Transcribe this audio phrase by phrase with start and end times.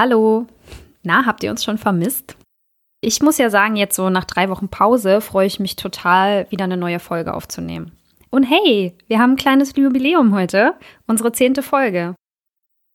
[0.00, 0.46] Hallo.
[1.02, 2.34] Na, habt ihr uns schon vermisst?
[3.02, 6.64] Ich muss ja sagen, jetzt so nach drei Wochen Pause freue ich mich total, wieder
[6.64, 7.92] eine neue Folge aufzunehmen.
[8.30, 10.72] Und hey, wir haben ein kleines Jubiläum heute,
[11.06, 12.14] unsere zehnte Folge.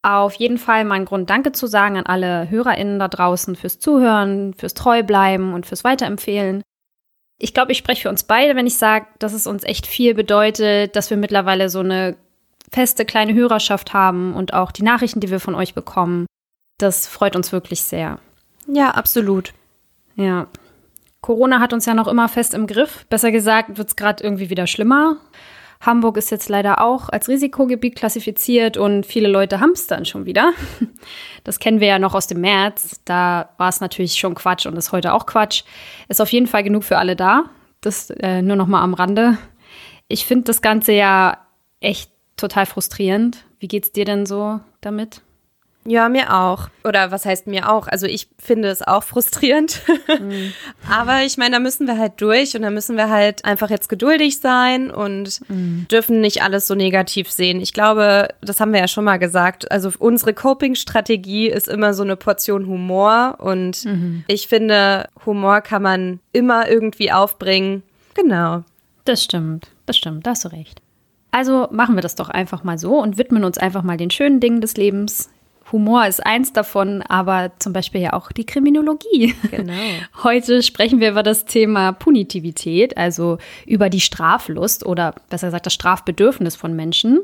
[0.02, 3.78] Auf jeden Fall mal ein Grund, Danke zu sagen an alle HörerInnen da draußen fürs
[3.78, 6.63] Zuhören, fürs Treubleiben und fürs Weiterempfehlen.
[7.40, 10.15] Ich glaube, ich spreche für uns beide, wenn ich sage, dass es uns echt viel
[10.15, 12.17] bedeutet, dass wir mittlerweile so eine
[12.72, 16.26] feste kleine Hörerschaft haben und auch die Nachrichten, die wir von euch bekommen,
[16.77, 18.20] das freut uns wirklich sehr.
[18.67, 19.53] Ja, absolut.
[20.16, 20.47] Ja.
[21.21, 23.05] Corona hat uns ja noch immer fest im Griff.
[23.09, 25.17] Besser gesagt, wird es gerade irgendwie wieder schlimmer.
[25.81, 30.25] Hamburg ist jetzt leider auch als Risikogebiet klassifiziert und viele Leute haben es dann schon
[30.25, 30.53] wieder.
[31.43, 33.02] Das kennen wir ja noch aus dem März.
[33.05, 35.61] Da war es natürlich schon Quatsch und ist heute auch Quatsch.
[36.07, 37.44] Ist auf jeden Fall genug für alle da.
[37.81, 39.38] Das äh, nur noch mal am Rande.
[40.07, 41.38] Ich finde das Ganze ja
[41.81, 43.45] echt total frustrierend.
[43.59, 45.21] Wie geht's dir denn so damit?
[45.88, 46.70] Ja, mir auch.
[46.84, 47.88] Oder was heißt mir auch?
[47.88, 49.81] Also ich finde es auch frustrierend.
[50.19, 50.52] Mhm.
[50.91, 53.88] Aber ich meine, da müssen wir halt durch und da müssen wir halt einfach jetzt
[53.88, 55.86] geduldig sein und mhm.
[55.91, 57.61] dürfen nicht alles so negativ sehen.
[57.61, 59.72] Ich glaube, das haben wir ja schon mal gesagt.
[59.72, 64.23] Also unsere Coping-Strategie ist immer so eine Portion Humor und mhm.
[64.28, 67.83] ich finde, Humor kann man immer irgendwie aufbringen.
[68.16, 68.63] Genau.
[69.06, 69.67] Das stimmt.
[69.86, 70.25] Das stimmt.
[70.25, 70.81] Da hast du recht.
[71.30, 74.39] Also machen wir das doch einfach mal so und widmen uns einfach mal den schönen
[74.39, 75.30] Dingen des Lebens.
[75.71, 79.33] Humor ist eins davon, aber zum Beispiel ja auch die Kriminologie.
[79.49, 79.73] Genau.
[80.23, 85.73] Heute sprechen wir über das Thema Punitivität, also über die Straflust oder besser gesagt das
[85.73, 87.22] Strafbedürfnis von Menschen.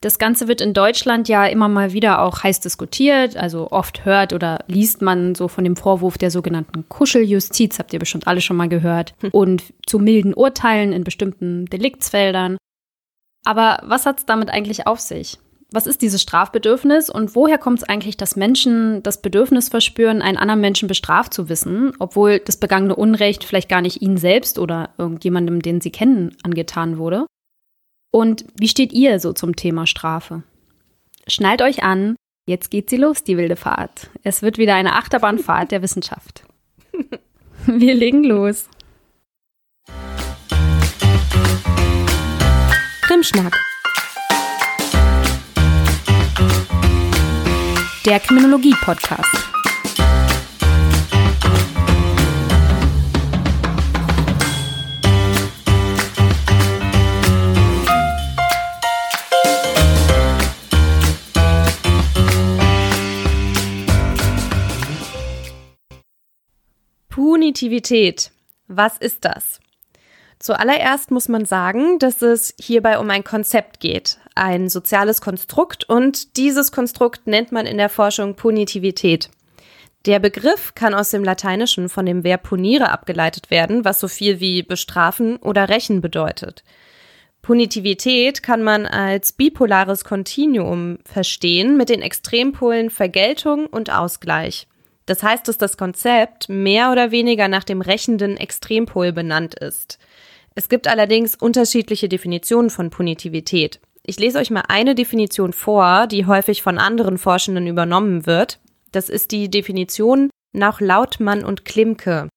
[0.00, 3.36] Das Ganze wird in Deutschland ja immer mal wieder auch heiß diskutiert.
[3.36, 7.98] Also oft hört oder liest man so von dem Vorwurf der sogenannten Kuscheljustiz, habt ihr
[7.98, 9.30] bestimmt alle schon mal gehört, hm.
[9.32, 12.58] und zu milden Urteilen in bestimmten Deliktsfeldern.
[13.44, 15.38] Aber was hat es damit eigentlich auf sich?
[15.70, 20.38] Was ist dieses Strafbedürfnis und woher kommt es eigentlich, dass Menschen das Bedürfnis verspüren, einen
[20.38, 24.90] anderen Menschen bestraft zu wissen, obwohl das begangene Unrecht vielleicht gar nicht ihnen selbst oder
[24.96, 27.26] irgendjemandem, den sie kennen, angetan wurde?
[28.10, 30.42] Und wie steht ihr so zum Thema Strafe?
[31.26, 34.08] Schnallt euch an, jetzt geht sie los, die wilde Fahrt.
[34.22, 36.44] Es wird wieder eine Achterbahnfahrt der Wissenschaft.
[37.66, 38.70] Wir legen los.
[43.02, 43.67] Krimschnack
[48.08, 49.26] der Kriminologie-Podcast.
[67.10, 68.30] Punitivität.
[68.68, 69.60] Was ist das?
[70.38, 76.36] Zuallererst muss man sagen, dass es hierbei um ein Konzept geht, ein soziales Konstrukt und
[76.36, 79.30] dieses Konstrukt nennt man in der Forschung Punitivität.
[80.06, 84.40] Der Begriff kann aus dem Lateinischen von dem Verb punire abgeleitet werden, was so viel
[84.40, 86.64] wie bestrafen oder rächen bedeutet.
[87.42, 94.66] Punitivität kann man als bipolares Kontinuum verstehen mit den Extrempolen Vergeltung und Ausgleich.
[95.06, 99.98] Das heißt, dass das Konzept mehr oder weniger nach dem rächenden Extrempol benannt ist.
[100.54, 103.80] Es gibt allerdings unterschiedliche Definitionen von Punitivität.
[104.08, 108.58] Ich lese euch mal eine Definition vor, die häufig von anderen Forschenden übernommen wird.
[108.90, 112.30] Das ist die Definition nach Lautmann und Klimke.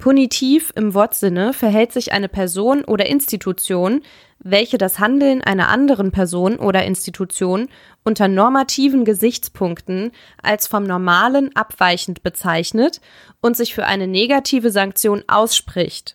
[0.00, 4.02] Punitiv im Wortsinne verhält sich eine Person oder Institution,
[4.38, 7.66] welche das Handeln einer anderen Person oder Institution
[8.04, 13.00] unter normativen Gesichtspunkten als vom Normalen abweichend bezeichnet
[13.40, 16.14] und sich für eine negative Sanktion ausspricht.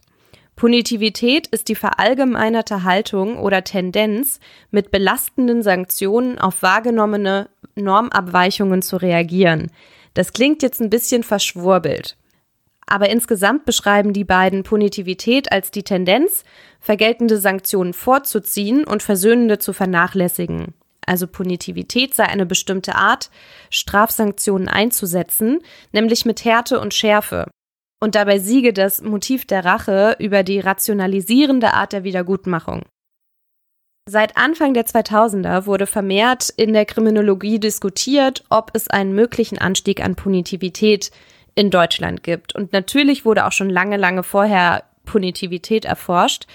[0.56, 4.40] Punitivität ist die verallgemeinerte Haltung oder Tendenz,
[4.72, 9.72] mit belastenden Sanktionen auf wahrgenommene Normabweichungen zu reagieren.
[10.14, 12.18] Das klingt jetzt ein bisschen verschwurbelt.
[12.86, 16.44] Aber insgesamt beschreiben die beiden Punitivität als die Tendenz,
[16.80, 20.74] vergeltende Sanktionen vorzuziehen und versöhnende zu vernachlässigen.
[21.06, 23.32] Also Punitivität sei eine bestimmte Art,
[23.70, 25.60] Strafsanktionen einzusetzen,
[25.92, 27.48] nämlich mit Härte und Schärfe
[28.04, 32.82] und dabei siege das Motiv der Rache über die rationalisierende Art der Wiedergutmachung.
[34.10, 40.04] Seit Anfang der 2000er wurde vermehrt in der Kriminologie diskutiert, ob es einen möglichen Anstieg
[40.04, 41.12] an Punitivität
[41.56, 42.54] in Deutschland gibt.
[42.54, 46.46] Und natürlich wurde auch schon lange, lange vorher Punitivität erforscht.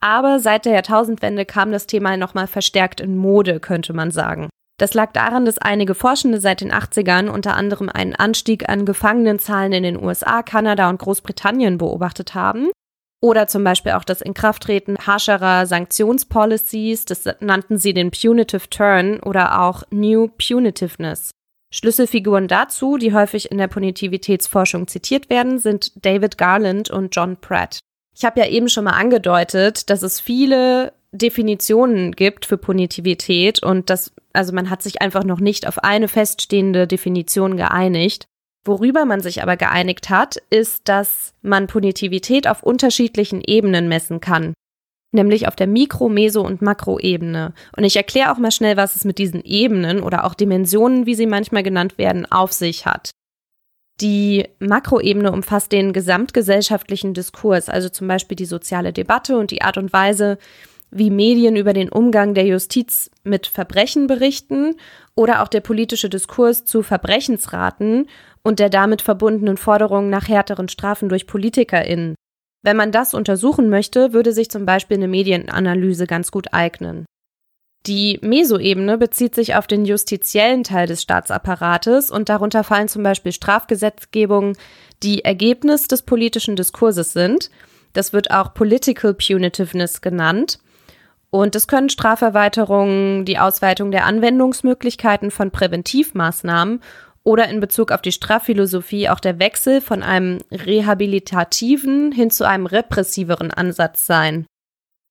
[0.00, 4.50] Aber seit der Jahrtausendwende kam das Thema nochmal verstärkt in Mode, könnte man sagen.
[4.78, 9.72] Das lag daran, dass einige Forschende seit den 80ern unter anderem einen Anstieg an Gefangenenzahlen
[9.72, 12.70] in den USA, Kanada und Großbritannien beobachtet haben.
[13.20, 19.60] Oder zum Beispiel auch das Inkrafttreten harscherer Sanktionspolicies, das nannten sie den Punitive Turn oder
[19.60, 21.32] auch New Punitiveness.
[21.74, 27.80] Schlüsselfiguren dazu, die häufig in der Punitivitätsforschung zitiert werden, sind David Garland und John Pratt.
[28.16, 33.88] Ich habe ja eben schon mal angedeutet, dass es viele Definitionen gibt für Punitivität und
[33.90, 38.26] dass, also man hat sich einfach noch nicht auf eine feststehende Definition geeinigt.
[38.64, 44.52] Worüber man sich aber geeinigt hat, ist, dass man Punitivität auf unterschiedlichen Ebenen messen kann.
[45.10, 47.54] Nämlich auf der Mikro-, Meso- und Makroebene.
[47.74, 51.14] Und ich erkläre auch mal schnell, was es mit diesen Ebenen oder auch Dimensionen, wie
[51.14, 53.10] sie manchmal genannt werden, auf sich hat.
[54.02, 59.78] Die Makroebene umfasst den gesamtgesellschaftlichen Diskurs, also zum Beispiel die soziale Debatte und die Art
[59.78, 60.36] und Weise,
[60.90, 64.76] wie Medien über den Umgang der Justiz mit Verbrechen berichten
[65.14, 68.06] oder auch der politische Diskurs zu Verbrechensraten
[68.42, 72.14] und der damit verbundenen Forderungen nach härteren Strafen durch PolitikerInnen.
[72.62, 77.06] Wenn man das untersuchen möchte, würde sich zum Beispiel eine Medienanalyse ganz gut eignen.
[77.86, 83.32] Die Mesoebene bezieht sich auf den justiziellen Teil des Staatsapparates und darunter fallen zum Beispiel
[83.32, 84.56] Strafgesetzgebungen,
[85.02, 87.50] die Ergebnis des politischen Diskurses sind.
[87.92, 90.58] Das wird auch Political Punitiveness genannt.
[91.30, 96.80] Und es können Straferweiterungen, die Ausweitung der Anwendungsmöglichkeiten von Präventivmaßnahmen
[97.22, 102.64] oder in Bezug auf die Strafphilosophie auch der Wechsel von einem rehabilitativen hin zu einem
[102.64, 104.46] repressiveren Ansatz sein.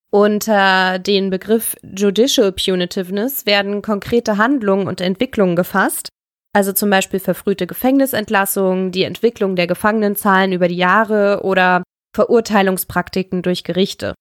[0.10, 6.10] Unter den Begriff Judicial Punitiveness werden konkrete Handlungen und Entwicklungen gefasst,
[6.54, 11.84] also zum Beispiel verfrühte Gefängnisentlassungen, die Entwicklung der Gefangenenzahlen über die Jahre oder
[12.16, 14.16] Verurteilungspraktiken durch Gerichte.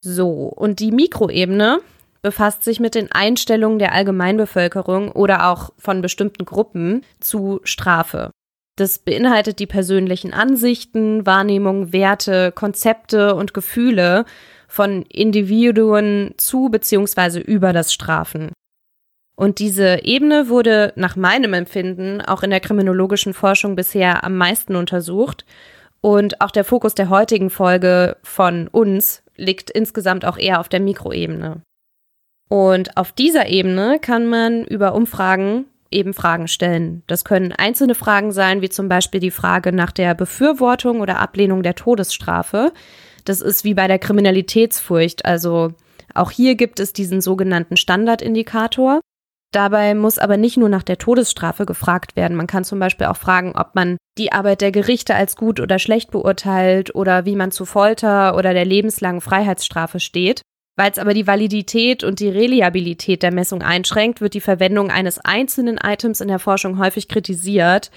[0.00, 1.80] So, und die Mikroebene
[2.22, 8.30] befasst sich mit den Einstellungen der Allgemeinbevölkerung oder auch von bestimmten Gruppen zu Strafe.
[8.76, 14.24] Das beinhaltet die persönlichen Ansichten, Wahrnehmungen, Werte, Konzepte und Gefühle
[14.68, 17.40] von Individuen zu bzw.
[17.40, 18.52] über das Strafen.
[19.34, 24.76] Und diese Ebene wurde nach meinem Empfinden auch in der kriminologischen Forschung bisher am meisten
[24.76, 25.44] untersucht.
[26.00, 30.80] Und auch der Fokus der heutigen Folge von uns liegt insgesamt auch eher auf der
[30.80, 31.62] Mikroebene.
[32.48, 37.02] Und auf dieser Ebene kann man über Umfragen eben Fragen stellen.
[37.06, 41.62] Das können einzelne Fragen sein, wie zum Beispiel die Frage nach der Befürwortung oder Ablehnung
[41.62, 42.72] der Todesstrafe.
[43.24, 45.24] Das ist wie bei der Kriminalitätsfurcht.
[45.24, 45.72] Also
[46.14, 49.00] auch hier gibt es diesen sogenannten Standardindikator.
[49.52, 52.36] Dabei muss aber nicht nur nach der Todesstrafe gefragt werden.
[52.36, 55.78] Man kann zum Beispiel auch fragen, ob man die Arbeit der Gerichte als gut oder
[55.78, 60.42] schlecht beurteilt oder wie man zu Folter oder der lebenslangen Freiheitsstrafe steht.
[60.76, 65.18] Weil es aber die Validität und die Reliabilität der Messung einschränkt, wird die Verwendung eines
[65.18, 67.90] einzelnen Items in der Forschung häufig kritisiert.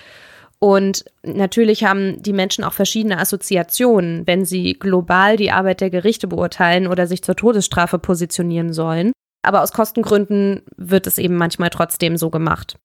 [0.57, 6.27] Und natürlich haben die Menschen auch verschiedene Assoziationen, wenn sie global die Arbeit der Gerichte
[6.27, 9.11] beurteilen oder sich zur Todesstrafe positionieren sollen.
[9.41, 12.77] Aber aus Kostengründen wird es eben manchmal trotzdem so gemacht.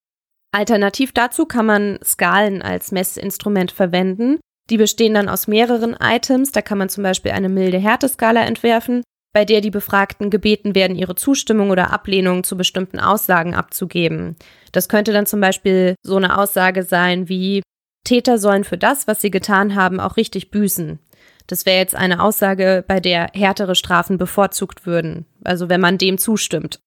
[0.52, 4.38] Alternativ dazu kann man Skalen als Messinstrument verwenden.
[4.70, 6.52] Die bestehen dann aus mehreren Items.
[6.52, 9.02] Da kann man zum Beispiel eine milde Härteskala entwerfen
[9.36, 14.34] bei der die Befragten gebeten werden, ihre Zustimmung oder Ablehnung zu bestimmten Aussagen abzugeben.
[14.72, 17.60] Das könnte dann zum Beispiel so eine Aussage sein wie
[18.04, 21.00] Täter sollen für das, was sie getan haben, auch richtig büßen.
[21.46, 26.18] Das wäre jetzt eine Aussage, bei der härtere Strafen bevorzugt würden, also wenn man dem
[26.18, 26.80] zustimmt.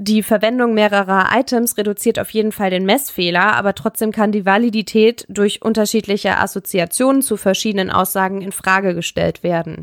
[0.00, 5.26] Die Verwendung mehrerer Items reduziert auf jeden Fall den Messfehler, aber trotzdem kann die Validität
[5.28, 9.82] durch unterschiedliche Assoziationen zu verschiedenen Aussagen in Frage gestellt werden.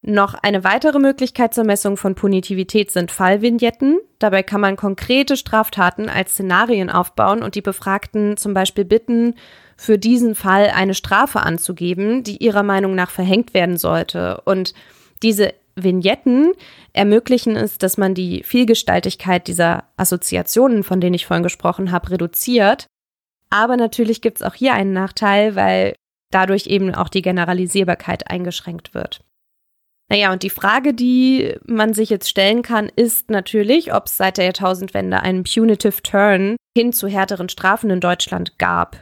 [0.00, 3.98] Noch eine weitere Möglichkeit zur Messung von Punitivität sind Fallvignetten.
[4.18, 9.34] Dabei kann man konkrete Straftaten als Szenarien aufbauen und die Befragten zum Beispiel bitten,
[9.76, 14.40] für diesen Fall eine Strafe anzugeben, die ihrer Meinung nach verhängt werden sollte.
[14.44, 14.74] Und
[15.22, 16.52] diese Vignetten
[16.92, 22.86] ermöglichen es, dass man die Vielgestaltigkeit dieser Assoziationen, von denen ich vorhin gesprochen habe, reduziert.
[23.50, 25.94] Aber natürlich gibt es auch hier einen Nachteil, weil
[26.30, 29.20] dadurch eben auch die Generalisierbarkeit eingeschränkt wird.
[30.10, 34.36] Naja, und die Frage, die man sich jetzt stellen kann, ist natürlich, ob es seit
[34.36, 38.98] der Jahrtausendwende einen punitive Turn hin zu härteren Strafen in Deutschland gab.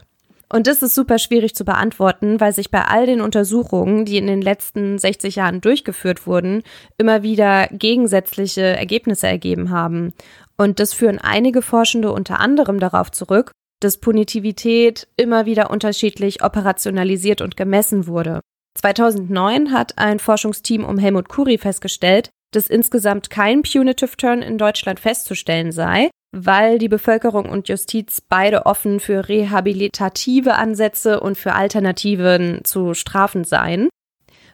[0.52, 4.26] Und das ist super schwierig zu beantworten, weil sich bei all den Untersuchungen, die in
[4.26, 6.62] den letzten 60 Jahren durchgeführt wurden,
[6.98, 10.12] immer wieder gegensätzliche Ergebnisse ergeben haben.
[10.58, 17.40] Und das führen einige Forschende unter anderem darauf zurück, dass Punitivität immer wieder unterschiedlich operationalisiert
[17.40, 18.40] und gemessen wurde.
[18.78, 25.00] 2009 hat ein Forschungsteam um Helmut Kuri festgestellt, dass insgesamt kein Punitive Turn in Deutschland
[25.00, 32.64] festzustellen sei, weil die Bevölkerung und Justiz beide offen für rehabilitative Ansätze und für Alternativen
[32.64, 33.90] zu Strafen seien.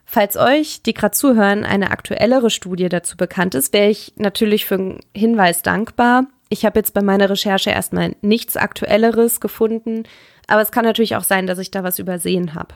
[0.05, 4.75] Falls euch, die gerade zuhören, eine aktuellere Studie dazu bekannt ist, wäre ich natürlich für
[4.75, 6.27] einen Hinweis dankbar.
[6.49, 10.05] Ich habe jetzt bei meiner Recherche erstmal nichts Aktuelleres gefunden,
[10.47, 12.75] aber es kann natürlich auch sein, dass ich da was übersehen habe.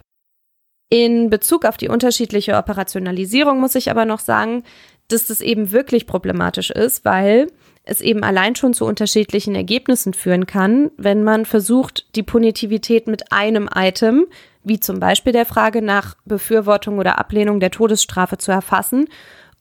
[0.91, 4.63] In Bezug auf die unterschiedliche Operationalisierung muss ich aber noch sagen,
[5.09, 7.47] dass das eben wirklich problematisch ist, weil
[7.85, 13.33] es eben allein schon zu unterschiedlichen Ergebnissen führen kann, wenn man versucht, die Punitivität mit
[13.33, 14.27] einem Item,
[14.63, 19.09] wie zum Beispiel der Frage nach Befürwortung oder Ablehnung der Todesstrafe zu erfassen,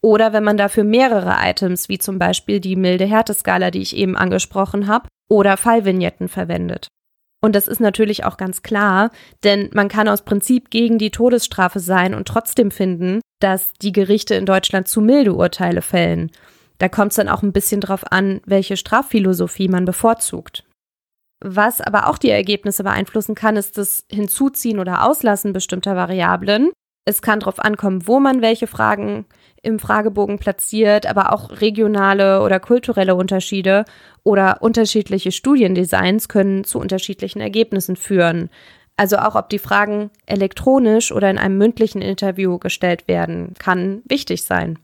[0.01, 4.17] oder wenn man dafür mehrere Items, wie zum Beispiel die milde Härteskala, die ich eben
[4.17, 6.87] angesprochen habe, oder Fallvignetten verwendet.
[7.43, 9.09] Und das ist natürlich auch ganz klar,
[9.43, 14.35] denn man kann aus Prinzip gegen die Todesstrafe sein und trotzdem finden, dass die Gerichte
[14.35, 16.31] in Deutschland zu milde Urteile fällen.
[16.81, 20.63] Da kommt es dann auch ein bisschen drauf an, welche Strafphilosophie man bevorzugt.
[21.39, 26.71] Was aber auch die Ergebnisse beeinflussen kann, ist das Hinzuziehen oder Auslassen bestimmter Variablen.
[27.05, 29.27] Es kann darauf ankommen, wo man welche Fragen
[29.61, 33.85] im Fragebogen platziert, aber auch regionale oder kulturelle Unterschiede
[34.23, 38.49] oder unterschiedliche Studiendesigns können zu unterschiedlichen Ergebnissen führen.
[38.97, 44.41] Also auch ob die Fragen elektronisch oder in einem mündlichen Interview gestellt werden, kann wichtig
[44.45, 44.79] sein.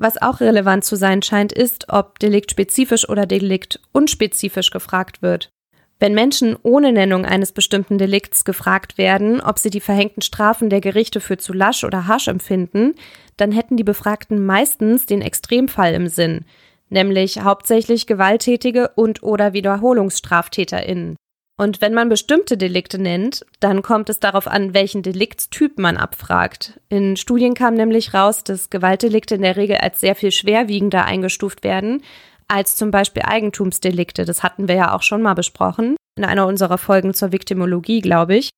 [0.00, 5.50] Was auch relevant zu sein scheint, ist, ob deliktspezifisch oder deliktunspezifisch gefragt wird.
[5.98, 10.80] Wenn Menschen ohne Nennung eines bestimmten Delikts gefragt werden, ob sie die verhängten Strafen der
[10.80, 12.94] Gerichte für zu lasch oder harsch empfinden,
[13.36, 16.44] dann hätten die Befragten meistens den Extremfall im Sinn,
[16.88, 21.16] nämlich hauptsächlich gewalttätige und oder Wiederholungsstraftäterinnen.
[21.58, 26.80] Und wenn man bestimmte Delikte nennt, dann kommt es darauf an, welchen Deliktstyp man abfragt.
[26.88, 31.64] In Studien kam nämlich raus, dass Gewaltdelikte in der Regel als sehr viel schwerwiegender eingestuft
[31.64, 32.02] werden
[32.50, 34.24] als zum Beispiel Eigentumsdelikte.
[34.24, 38.36] Das hatten wir ja auch schon mal besprochen in einer unserer Folgen zur Viktimologie, glaube
[38.36, 38.50] ich.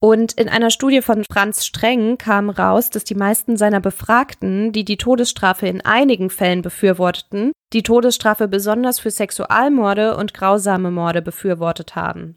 [0.00, 4.84] Und in einer Studie von Franz Streng kam raus, dass die meisten seiner Befragten, die
[4.84, 11.96] die Todesstrafe in einigen Fällen befürworteten, die Todesstrafe besonders für Sexualmorde und grausame Morde befürwortet
[11.96, 12.36] haben.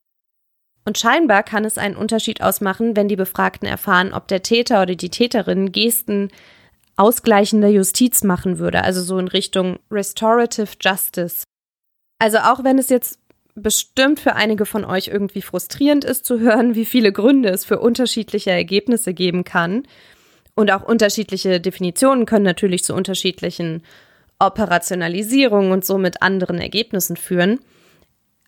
[0.83, 4.95] Und scheinbar kann es einen Unterschied ausmachen, wenn die Befragten erfahren, ob der Täter oder
[4.95, 6.29] die Täterin Gesten
[6.95, 11.43] ausgleichender Justiz machen würde, also so in Richtung Restorative Justice.
[12.19, 13.19] Also auch wenn es jetzt
[13.55, 17.79] bestimmt für einige von euch irgendwie frustrierend ist zu hören, wie viele Gründe es für
[17.79, 19.83] unterschiedliche Ergebnisse geben kann.
[20.55, 23.83] Und auch unterschiedliche Definitionen können natürlich zu unterschiedlichen
[24.39, 27.59] Operationalisierungen und somit anderen Ergebnissen führen.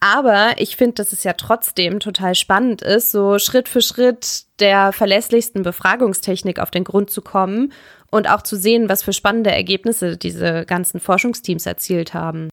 [0.03, 4.91] Aber ich finde, dass es ja trotzdem total spannend ist, so Schritt für Schritt der
[4.91, 7.71] verlässlichsten Befragungstechnik auf den Grund zu kommen
[8.11, 12.49] und auch zu sehen, was für spannende Ergebnisse diese ganzen Forschungsteams erzielt haben.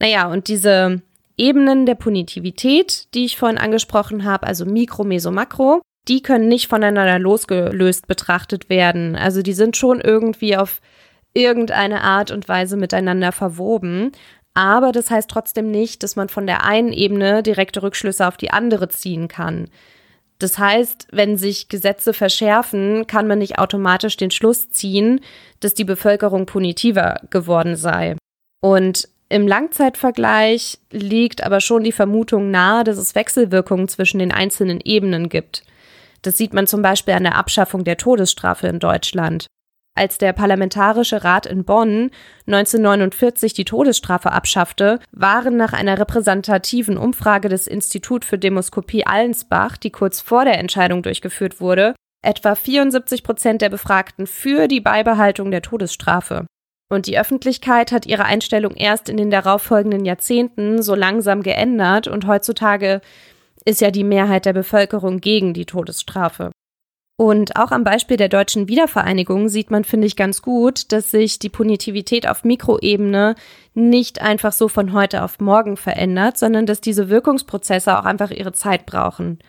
[0.00, 1.00] Naja, und diese
[1.36, 6.66] Ebenen der Punitivität, die ich vorhin angesprochen habe, also Mikro, Meso, Makro, die können nicht
[6.66, 9.14] voneinander losgelöst betrachtet werden.
[9.14, 10.80] Also die sind schon irgendwie auf
[11.32, 14.10] irgendeine Art und Weise miteinander verwoben.
[14.54, 18.50] Aber das heißt trotzdem nicht, dass man von der einen Ebene direkte Rückschlüsse auf die
[18.50, 19.68] andere ziehen kann.
[20.38, 25.20] Das heißt, wenn sich Gesetze verschärfen, kann man nicht automatisch den Schluss ziehen,
[25.60, 28.16] dass die Bevölkerung punitiver geworden sei.
[28.60, 34.80] Und im Langzeitvergleich liegt aber schon die Vermutung nahe, dass es Wechselwirkungen zwischen den einzelnen
[34.82, 35.64] Ebenen gibt.
[36.22, 39.46] Das sieht man zum Beispiel an der Abschaffung der Todesstrafe in Deutschland
[39.98, 42.10] als der Parlamentarische Rat in Bonn
[42.46, 49.90] 1949 die Todesstrafe abschaffte, waren nach einer repräsentativen Umfrage des Institut für Demoskopie Allensbach, die
[49.90, 55.62] kurz vor der Entscheidung durchgeführt wurde, etwa 74 Prozent der Befragten für die Beibehaltung der
[55.62, 56.46] Todesstrafe.
[56.88, 62.26] Und die Öffentlichkeit hat ihre Einstellung erst in den darauffolgenden Jahrzehnten so langsam geändert und
[62.26, 63.02] heutzutage
[63.64, 66.50] ist ja die Mehrheit der Bevölkerung gegen die Todesstrafe.
[67.20, 71.40] Und auch am Beispiel der deutschen Wiedervereinigung sieht man, finde ich, ganz gut, dass sich
[71.40, 73.34] die Punitivität auf Mikroebene
[73.74, 78.52] nicht einfach so von heute auf morgen verändert, sondern dass diese Wirkungsprozesse auch einfach ihre
[78.52, 79.40] Zeit brauchen.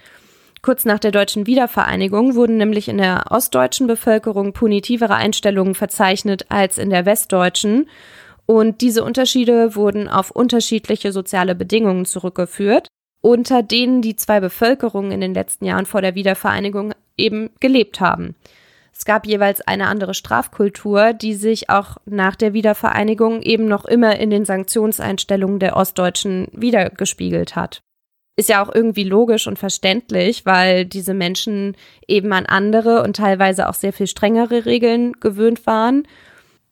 [0.63, 6.79] Kurz nach der deutschen Wiedervereinigung wurden nämlich in der ostdeutschen Bevölkerung punitivere Einstellungen verzeichnet als
[6.79, 7.87] in der westdeutschen.
[8.47, 12.87] Und diese Unterschiede wurden auf unterschiedliche soziale Bedingungen zurückgeführt
[13.21, 18.35] unter denen die zwei Bevölkerungen in den letzten Jahren vor der Wiedervereinigung eben gelebt haben.
[18.99, 24.19] Es gab jeweils eine andere Strafkultur, die sich auch nach der Wiedervereinigung eben noch immer
[24.19, 27.81] in den Sanktionseinstellungen der Ostdeutschen wiedergespiegelt hat.
[28.35, 31.77] Ist ja auch irgendwie logisch und verständlich, weil diese Menschen
[32.09, 36.05] eben an andere und teilweise auch sehr viel strengere Regeln gewöhnt waren.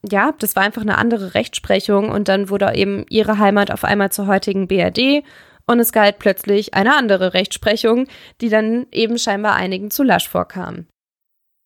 [0.10, 4.12] Ja, das war einfach eine andere Rechtsprechung und dann wurde eben ihre Heimat auf einmal
[4.12, 5.24] zur heutigen BRD
[5.68, 8.08] und es galt plötzlich eine andere Rechtsprechung,
[8.42, 10.88] die dann eben scheinbar einigen zu lasch vorkam.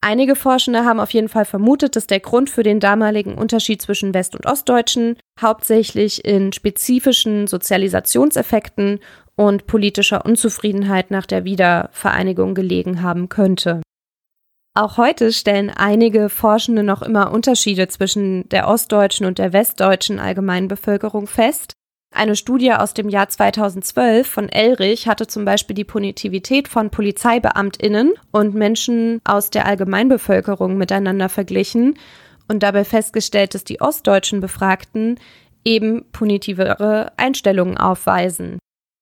[0.03, 4.15] Einige Forschende haben auf jeden Fall vermutet, dass der Grund für den damaligen Unterschied zwischen
[4.15, 8.99] West- und Ostdeutschen hauptsächlich in spezifischen Sozialisationseffekten
[9.35, 13.81] und politischer Unzufriedenheit nach der Wiedervereinigung gelegen haben könnte.
[14.73, 21.27] Auch heute stellen einige Forschende noch immer Unterschiede zwischen der ostdeutschen und der westdeutschen Allgemeinbevölkerung
[21.27, 21.73] fest.
[22.13, 28.13] Eine Studie aus dem Jahr 2012 von Elrich hatte zum Beispiel die Punitivität von PolizeibeamtInnen
[28.31, 31.97] und Menschen aus der Allgemeinbevölkerung miteinander verglichen
[32.49, 35.19] und dabei festgestellt, dass die ostdeutschen Befragten
[35.63, 38.59] eben punitivere Einstellungen aufweisen.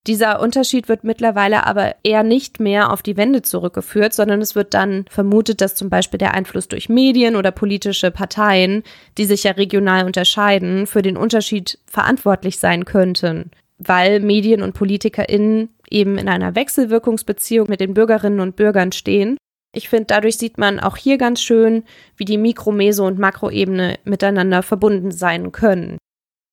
[0.08, 4.74] Dieser Unterschied wird mittlerweile aber eher nicht mehr auf die Wende zurückgeführt, sondern es wird
[4.74, 8.84] dann vermutet, dass zum Beispiel der Einfluss durch Medien oder politische Parteien,
[9.18, 15.70] die sich ja regional unterscheiden, für den Unterschied verantwortlich sein könnten, weil Medien und PolitikerInnen
[15.91, 19.38] eben in einer Wechselwirkungsbeziehung mit den Bürgerinnen und Bürgern stehen.
[19.75, 21.84] Ich finde, dadurch sieht man auch hier ganz schön,
[22.15, 25.98] wie die Mikro-, Meso- und Makroebene miteinander verbunden sein können.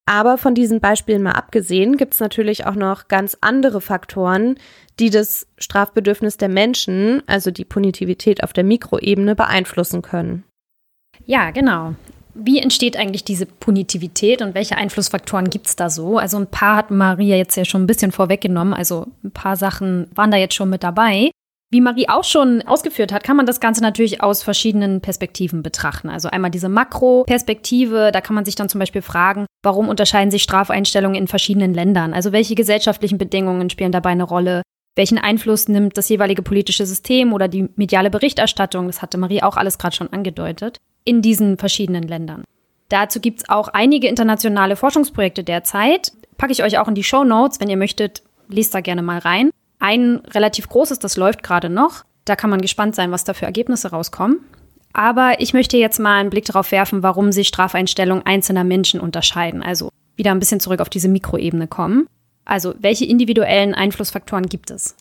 [0.06, 4.56] Aber von diesen Beispielen mal abgesehen, gibt es natürlich auch noch ganz andere Faktoren,
[5.00, 10.44] die das Strafbedürfnis der Menschen, also die Punitivität auf der Mikroebene, beeinflussen können.
[11.24, 11.94] Ja, genau.
[12.34, 16.18] Wie entsteht eigentlich diese Punitivität und welche Einflussfaktoren gibt es da so?
[16.18, 20.08] Also ein paar hat Maria jetzt ja schon ein bisschen vorweggenommen, also ein paar Sachen
[20.14, 21.30] waren da jetzt schon mit dabei.
[21.76, 26.08] Wie Marie auch schon ausgeführt hat, kann man das Ganze natürlich aus verschiedenen Perspektiven betrachten.
[26.08, 30.42] Also einmal diese Makroperspektive, da kann man sich dann zum Beispiel fragen, warum unterscheiden sich
[30.42, 32.14] Strafeinstellungen in verschiedenen Ländern?
[32.14, 34.62] Also welche gesellschaftlichen Bedingungen spielen dabei eine Rolle?
[34.94, 39.58] Welchen Einfluss nimmt das jeweilige politische System oder die mediale Berichterstattung, das hatte Marie auch
[39.58, 42.44] alles gerade schon angedeutet, in diesen verschiedenen Ländern?
[42.88, 46.12] Dazu gibt es auch einige internationale Forschungsprojekte derzeit.
[46.38, 49.18] Packe ich euch auch in die Show Notes, wenn ihr möchtet, lest da gerne mal
[49.18, 49.50] rein.
[49.78, 52.04] Ein relativ großes, das läuft gerade noch.
[52.24, 54.40] Da kann man gespannt sein, was da für Ergebnisse rauskommen.
[54.92, 59.62] Aber ich möchte jetzt mal einen Blick darauf werfen, warum sich Strafeinstellungen einzelner Menschen unterscheiden.
[59.62, 62.06] Also wieder ein bisschen zurück auf diese Mikroebene kommen.
[62.46, 64.96] Also welche individuellen Einflussfaktoren gibt es?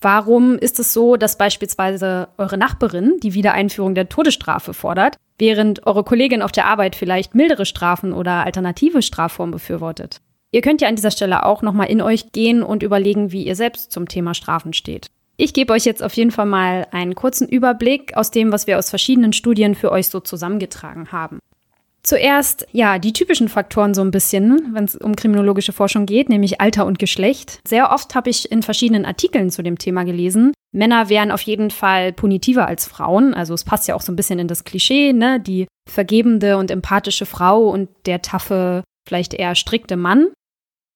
[0.00, 6.04] Warum ist es so, dass beispielsweise eure Nachbarin die Wiedereinführung der Todesstrafe fordert, während eure
[6.04, 10.20] Kollegin auf der Arbeit vielleicht mildere Strafen oder alternative Strafformen befürwortet?
[10.54, 13.56] Ihr könnt ja an dieser Stelle auch nochmal in euch gehen und überlegen, wie ihr
[13.56, 15.08] selbst zum Thema Strafen steht.
[15.36, 18.78] Ich gebe euch jetzt auf jeden Fall mal einen kurzen Überblick aus dem, was wir
[18.78, 21.40] aus verschiedenen Studien für euch so zusammengetragen haben.
[22.04, 26.60] Zuerst, ja, die typischen Faktoren so ein bisschen, wenn es um kriminologische Forschung geht, nämlich
[26.60, 27.58] Alter und Geschlecht.
[27.66, 30.52] Sehr oft habe ich in verschiedenen Artikeln zu dem Thema gelesen.
[30.70, 33.34] Männer wären auf jeden Fall punitiver als Frauen.
[33.34, 35.40] Also es passt ja auch so ein bisschen in das Klischee, ne?
[35.40, 40.28] Die vergebende und empathische Frau und der taffe, vielleicht eher strikte Mann.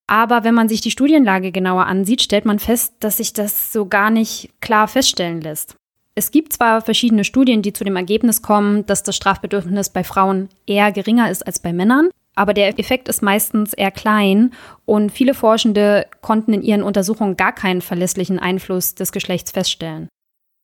[0.09, 3.87] Aber wenn man sich die Studienlage genauer ansieht, stellt man fest, dass sich das so
[3.87, 5.77] gar nicht klar feststellen lässt.
[6.15, 10.49] Es gibt zwar verschiedene Studien, die zu dem Ergebnis kommen, dass das Strafbedürfnis bei Frauen
[10.67, 14.53] eher geringer ist als bei Männern, aber der Effekt ist meistens eher klein
[14.85, 20.09] und viele Forschende konnten in ihren Untersuchungen gar keinen verlässlichen Einfluss des Geschlechts feststellen.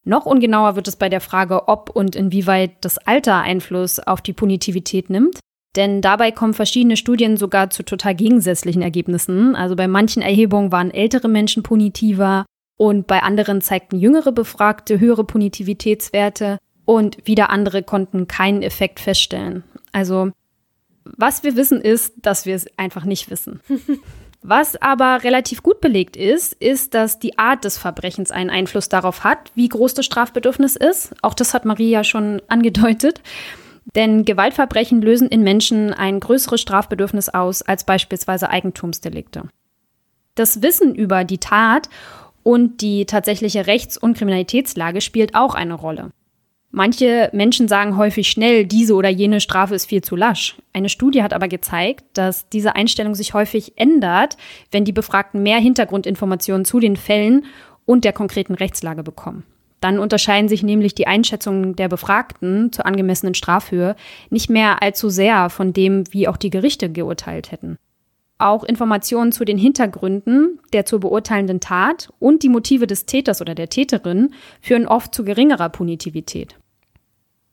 [0.07, 4.33] Noch ungenauer wird es bei der Frage, ob und inwieweit das Alter Einfluss auf die
[4.33, 5.39] Punitivität nimmt.
[5.77, 9.57] Denn dabei kommen verschiedene Studien sogar zu total gegensätzlichen Ergebnissen.
[9.57, 15.25] Also bei manchen Erhebungen waren ältere Menschen punitiver und bei anderen zeigten jüngere Befragte höhere
[15.25, 19.65] Punitivitätswerte und wieder andere konnten keinen Effekt feststellen.
[19.93, 20.31] Also
[21.05, 23.61] was wir wissen ist, dass wir es einfach nicht wissen.
[24.47, 29.25] Was aber relativ gut belegt ist, ist, dass die Art des Verbrechens einen Einfluss darauf
[29.25, 31.15] hat, wie groß das Strafbedürfnis ist.
[31.23, 33.23] Auch das hat Maria schon angedeutet.
[33.95, 39.49] Denn Gewaltverbrechen lösen in Menschen ein größeres Strafbedürfnis aus als beispielsweise Eigentumsdelikte.
[40.35, 41.89] Das Wissen über die Tat
[42.43, 46.11] und die tatsächliche Rechts- und Kriminalitätslage spielt auch eine Rolle.
[46.77, 50.57] Manche Menschen sagen häufig schnell, diese oder jene Strafe ist viel zu lasch.
[50.73, 54.37] Eine Studie hat aber gezeigt, dass diese Einstellung sich häufig ändert,
[54.73, 57.45] wenn die Befragten mehr Hintergrundinformationen zu den Fällen
[57.85, 59.45] und der konkreten Rechtslage bekommen.
[59.85, 63.97] Dann unterscheiden sich nämlich die Einschätzungen der Befragten zur angemessenen Strafhöhe
[64.31, 67.77] nicht mehr allzu sehr von dem, wie auch die Gerichte geurteilt hätten.
[68.39, 73.55] Auch Informationen zu den Hintergründen der zu beurteilenden Tat und die Motive des Täters oder
[73.55, 76.57] der Täterin führen oft zu geringerer Punitivität.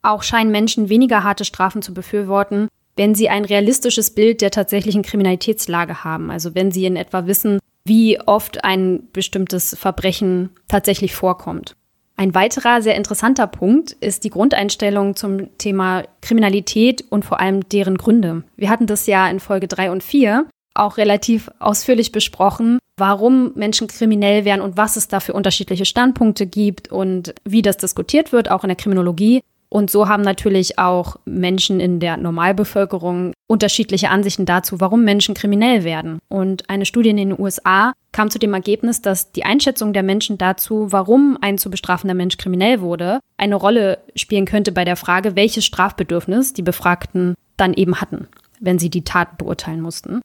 [0.01, 5.01] Auch scheinen Menschen weniger harte Strafen zu befürworten, wenn sie ein realistisches Bild der tatsächlichen
[5.01, 11.75] Kriminalitätslage haben, also wenn sie in etwa wissen, wie oft ein bestimmtes Verbrechen tatsächlich vorkommt.
[12.21, 17.97] Ein weiterer sehr interessanter Punkt ist die Grundeinstellung zum Thema Kriminalität und vor allem deren
[17.97, 18.43] Gründe.
[18.55, 23.87] Wir hatten das ja in Folge 3 und 4 auch relativ ausführlich besprochen, warum Menschen
[23.87, 28.51] kriminell werden und was es da für unterschiedliche Standpunkte gibt und wie das diskutiert wird,
[28.51, 29.41] auch in der Kriminologie.
[29.73, 35.85] Und so haben natürlich auch Menschen in der Normalbevölkerung unterschiedliche Ansichten dazu, warum Menschen kriminell
[35.85, 36.19] werden.
[36.27, 40.37] Und eine Studie in den USA kam zu dem Ergebnis, dass die Einschätzung der Menschen
[40.37, 45.37] dazu, warum ein zu bestrafender Mensch kriminell wurde, eine Rolle spielen könnte bei der Frage,
[45.37, 48.27] welches Strafbedürfnis die Befragten dann eben hatten,
[48.59, 50.19] wenn sie die Tat beurteilen mussten.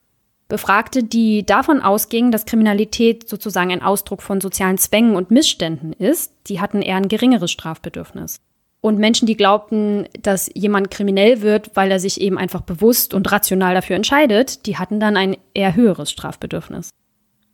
[0.49, 6.33] Befragte, die davon ausgingen, dass Kriminalität sozusagen ein Ausdruck von sozialen Zwängen und Missständen ist,
[6.49, 8.41] die hatten eher ein geringeres Strafbedürfnis.
[8.81, 13.31] Und Menschen, die glaubten, dass jemand kriminell wird, weil er sich eben einfach bewusst und
[13.33, 16.91] rational dafür entscheidet, die hatten dann ein eher höheres Strafbedürfnis.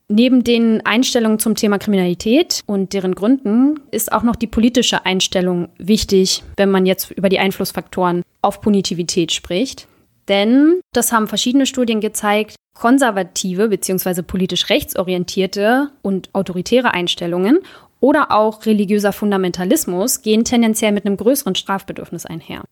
[0.08, 5.70] Neben den Einstellungen zum Thema Kriminalität und deren Gründen ist auch noch die politische Einstellung
[5.78, 9.88] wichtig, wenn man jetzt über die Einflussfaktoren auf Punitivität spricht.
[10.28, 14.22] Denn, das haben verschiedene Studien gezeigt, konservative bzw.
[14.22, 17.61] politisch rechtsorientierte und autoritäre Einstellungen
[18.02, 22.64] oder auch religiöser Fundamentalismus gehen tendenziell mit einem größeren Strafbedürfnis einher.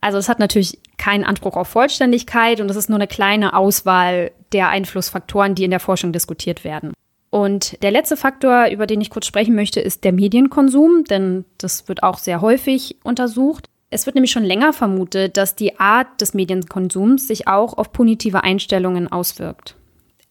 [0.00, 4.30] Also es hat natürlich keinen Anspruch auf Vollständigkeit und es ist nur eine kleine Auswahl
[4.52, 6.92] der Einflussfaktoren, die in der Forschung diskutiert werden.
[7.30, 11.88] Und der letzte Faktor, über den ich kurz sprechen möchte, ist der Medienkonsum, denn das
[11.88, 13.66] wird auch sehr häufig untersucht.
[13.90, 18.44] Es wird nämlich schon länger vermutet, dass die Art des Medienkonsums sich auch auf punitive
[18.44, 19.76] Einstellungen auswirkt.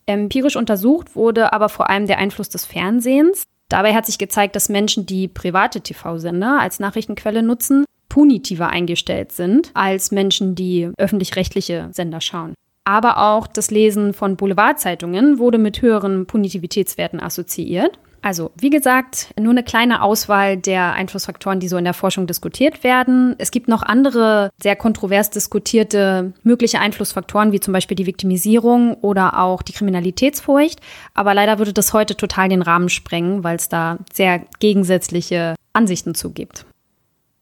[0.06, 3.44] Empirisch untersucht wurde aber vor allem der Einfluss des Fernsehens.
[3.72, 9.72] Dabei hat sich gezeigt, dass Menschen, die private TV-Sender als Nachrichtenquelle nutzen, punitiver eingestellt sind
[9.74, 12.54] als Menschen, die öffentlich-rechtliche Sender schauen.
[12.84, 17.98] Aber auch das Lesen von Boulevardzeitungen wurde mit höheren Punitivitätswerten assoziiert.
[18.24, 22.84] Also, wie gesagt, nur eine kleine Auswahl der Einflussfaktoren, die so in der Forschung diskutiert
[22.84, 23.36] werden.
[23.40, 29.40] Es gibt noch andere sehr kontrovers diskutierte mögliche Einflussfaktoren, wie zum Beispiel die Viktimisierung oder
[29.40, 30.80] auch die Kriminalitätsfurcht.
[31.16, 36.14] Aber leider würde das heute total den Rahmen sprengen, weil es da sehr gegensätzliche Ansichten
[36.14, 36.66] zugibt.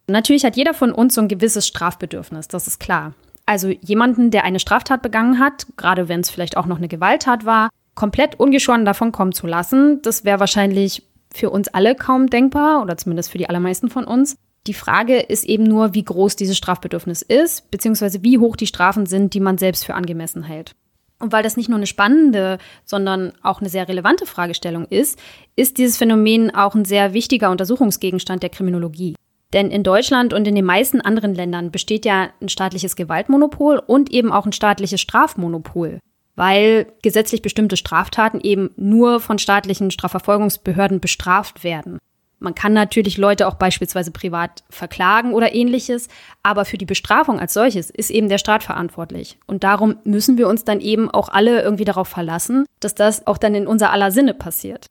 [0.07, 3.13] Natürlich hat jeder von uns so ein gewisses Strafbedürfnis, das ist klar.
[3.45, 7.45] Also jemanden, der eine Straftat begangen hat, gerade wenn es vielleicht auch noch eine Gewalttat
[7.45, 12.81] war, komplett ungeschoren davon kommen zu lassen, das wäre wahrscheinlich für uns alle kaum denkbar
[12.81, 14.37] oder zumindest für die allermeisten von uns.
[14.67, 19.05] Die Frage ist eben nur, wie groß dieses Strafbedürfnis ist, beziehungsweise wie hoch die Strafen
[19.05, 20.75] sind, die man selbst für angemessen hält.
[21.19, 25.19] Und weil das nicht nur eine spannende, sondern auch eine sehr relevante Fragestellung ist,
[25.57, 29.15] ist dieses Phänomen auch ein sehr wichtiger Untersuchungsgegenstand der Kriminologie.
[29.51, 34.09] Denn in Deutschland und in den meisten anderen Ländern besteht ja ein staatliches Gewaltmonopol und
[34.09, 35.99] eben auch ein staatliches Strafmonopol
[36.39, 41.99] weil gesetzlich bestimmte Straftaten eben nur von staatlichen Strafverfolgungsbehörden bestraft werden.
[42.39, 46.07] Man kann natürlich Leute auch beispielsweise privat verklagen oder ähnliches,
[46.41, 49.37] aber für die Bestrafung als solches ist eben der Staat verantwortlich.
[49.47, 53.37] Und darum müssen wir uns dann eben auch alle irgendwie darauf verlassen, dass das auch
[53.37, 54.85] dann in unser aller Sinne passiert.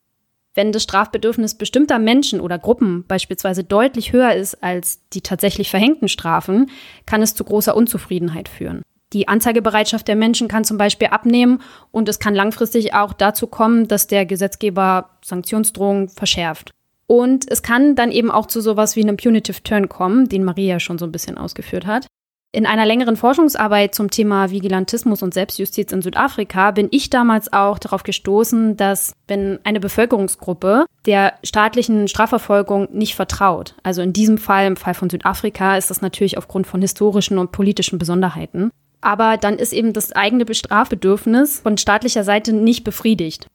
[0.52, 6.08] Wenn das Strafbedürfnis bestimmter Menschen oder Gruppen beispielsweise deutlich höher ist als die tatsächlich verhängten
[6.08, 6.70] Strafen,
[7.06, 8.82] kann es zu großer Unzufriedenheit führen.
[9.12, 13.88] Die Anzeigebereitschaft der Menschen kann zum Beispiel abnehmen und es kann langfristig auch dazu kommen,
[13.88, 16.70] dass der Gesetzgeber Sanktionsdrohungen verschärft.
[17.06, 20.78] Und es kann dann eben auch zu sowas wie einem Punitive Turn kommen, den Maria
[20.78, 22.06] schon so ein bisschen ausgeführt hat.
[22.50, 27.78] In einer längeren Forschungsarbeit zum Thema Vigilantismus und Selbstjustiz in Südafrika bin ich damals auch
[27.78, 34.66] darauf gestoßen, dass wenn eine Bevölkerungsgruppe der staatlichen Strafverfolgung nicht vertraut, also in diesem Fall,
[34.66, 39.58] im Fall von Südafrika, ist das natürlich aufgrund von historischen und politischen Besonderheiten, aber dann
[39.58, 43.46] ist eben das eigene Strafbedürfnis von staatlicher Seite nicht befriedigt.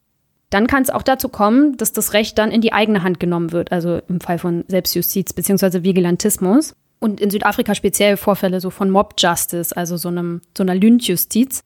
[0.49, 3.51] Dann kann es auch dazu kommen, dass das Recht dann in die eigene Hand genommen
[3.51, 5.83] wird, also im Fall von Selbstjustiz bzw.
[5.83, 6.75] Vigilantismus.
[6.99, 11.63] Und in Südafrika speziell Vorfälle so von Mob Justice, also so, einem, so einer Lynchjustiz.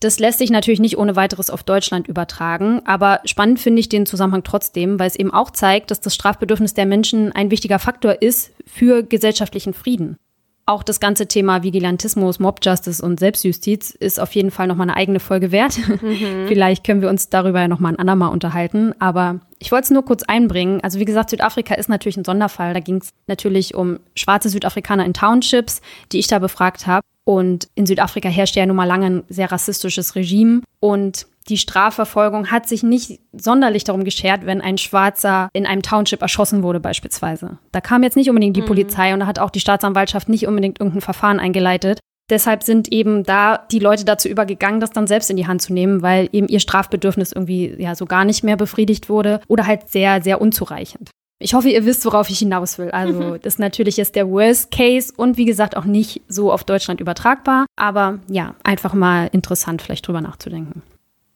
[0.00, 4.04] Das lässt sich natürlich nicht ohne weiteres auf Deutschland übertragen, aber spannend finde ich den
[4.04, 8.20] Zusammenhang trotzdem, weil es eben auch zeigt, dass das Strafbedürfnis der Menschen ein wichtiger Faktor
[8.20, 10.18] ist für gesellschaftlichen Frieden.
[10.66, 14.96] Auch das ganze Thema Vigilantismus, Mob Justice und Selbstjustiz ist auf jeden Fall nochmal eine
[14.96, 15.78] eigene Folge wert.
[16.00, 16.46] Mhm.
[16.48, 18.94] Vielleicht können wir uns darüber ja nochmal ein andermal unterhalten.
[18.98, 20.80] Aber ich wollte es nur kurz einbringen.
[20.82, 22.72] Also wie gesagt, Südafrika ist natürlich ein Sonderfall.
[22.72, 27.04] Da ging es natürlich um schwarze Südafrikaner in Townships, die ich da befragt habe.
[27.24, 30.62] Und in Südafrika herrscht ja nun mal lange ein sehr rassistisches Regime.
[30.80, 36.22] Und die Strafverfolgung hat sich nicht sonderlich darum geschert, wenn ein Schwarzer in einem Township
[36.22, 37.58] erschossen wurde beispielsweise.
[37.72, 38.66] Da kam jetzt nicht unbedingt die mhm.
[38.66, 42.00] Polizei und da hat auch die Staatsanwaltschaft nicht unbedingt irgendein Verfahren eingeleitet.
[42.30, 45.74] Deshalb sind eben da die Leute dazu übergegangen, das dann selbst in die Hand zu
[45.74, 49.90] nehmen, weil eben ihr Strafbedürfnis irgendwie ja so gar nicht mehr befriedigt wurde oder halt
[49.90, 51.10] sehr, sehr unzureichend.
[51.38, 52.90] Ich hoffe, ihr wisst, worauf ich hinaus will.
[52.92, 57.00] Also, das natürlich ist der Worst Case und wie gesagt auch nicht so auf Deutschland
[57.00, 57.66] übertragbar.
[57.76, 60.82] Aber ja, einfach mal interessant, vielleicht drüber nachzudenken.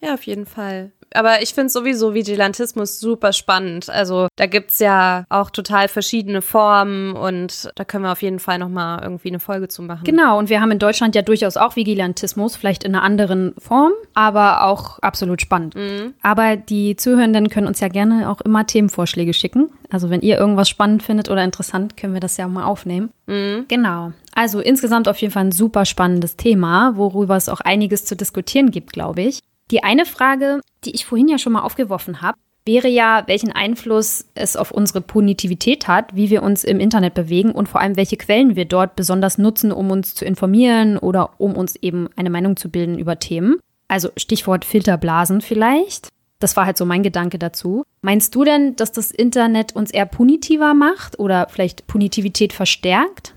[0.01, 0.93] Ja, auf jeden Fall.
[1.15, 3.89] aber ich finde sowieso Vigilantismus super spannend.
[3.91, 8.59] Also da gibt's ja auch total verschiedene Formen und da können wir auf jeden Fall
[8.59, 10.05] nochmal irgendwie eine Folge zu machen.
[10.05, 13.93] Genau, und wir haben in Deutschland ja durchaus auch Vigilantismus, vielleicht in einer anderen Form,
[14.15, 15.75] aber auch absolut spannend.
[15.75, 16.15] Mhm.
[16.23, 19.71] Aber die Zuhörenden können uns ja gerne auch immer Themenvorschläge schicken.
[19.91, 23.11] Also wenn ihr irgendwas spannend findet oder interessant, können wir das ja mal aufnehmen.
[23.27, 23.65] Mhm.
[23.69, 24.13] Genau.
[24.35, 28.71] Also insgesamt auf jeden Fall ein super spannendes Thema, worüber es auch einiges zu diskutieren
[28.71, 29.41] gibt, glaube ich.
[29.71, 34.27] Die eine Frage, die ich vorhin ja schon mal aufgeworfen habe, wäre ja, welchen Einfluss
[34.35, 38.19] es auf unsere Punitivität hat, wie wir uns im Internet bewegen und vor allem, welche
[38.19, 42.57] Quellen wir dort besonders nutzen, um uns zu informieren oder um uns eben eine Meinung
[42.57, 43.59] zu bilden über Themen.
[43.89, 46.09] Also Stichwort Filterblasen vielleicht.
[46.41, 47.85] Das war halt so mein Gedanke dazu.
[48.03, 53.35] Meinst du denn, dass das Internet uns eher punitiver macht oder vielleicht Punitivität verstärkt?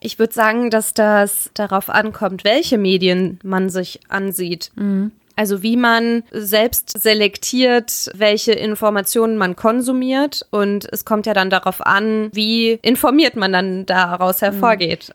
[0.00, 4.70] Ich würde sagen, dass das darauf ankommt, welche Medien man sich ansieht.
[4.76, 5.10] Mhm.
[5.38, 10.44] Also wie man selbst selektiert, welche Informationen man konsumiert.
[10.50, 15.14] Und es kommt ja dann darauf an, wie informiert man dann daraus hervorgeht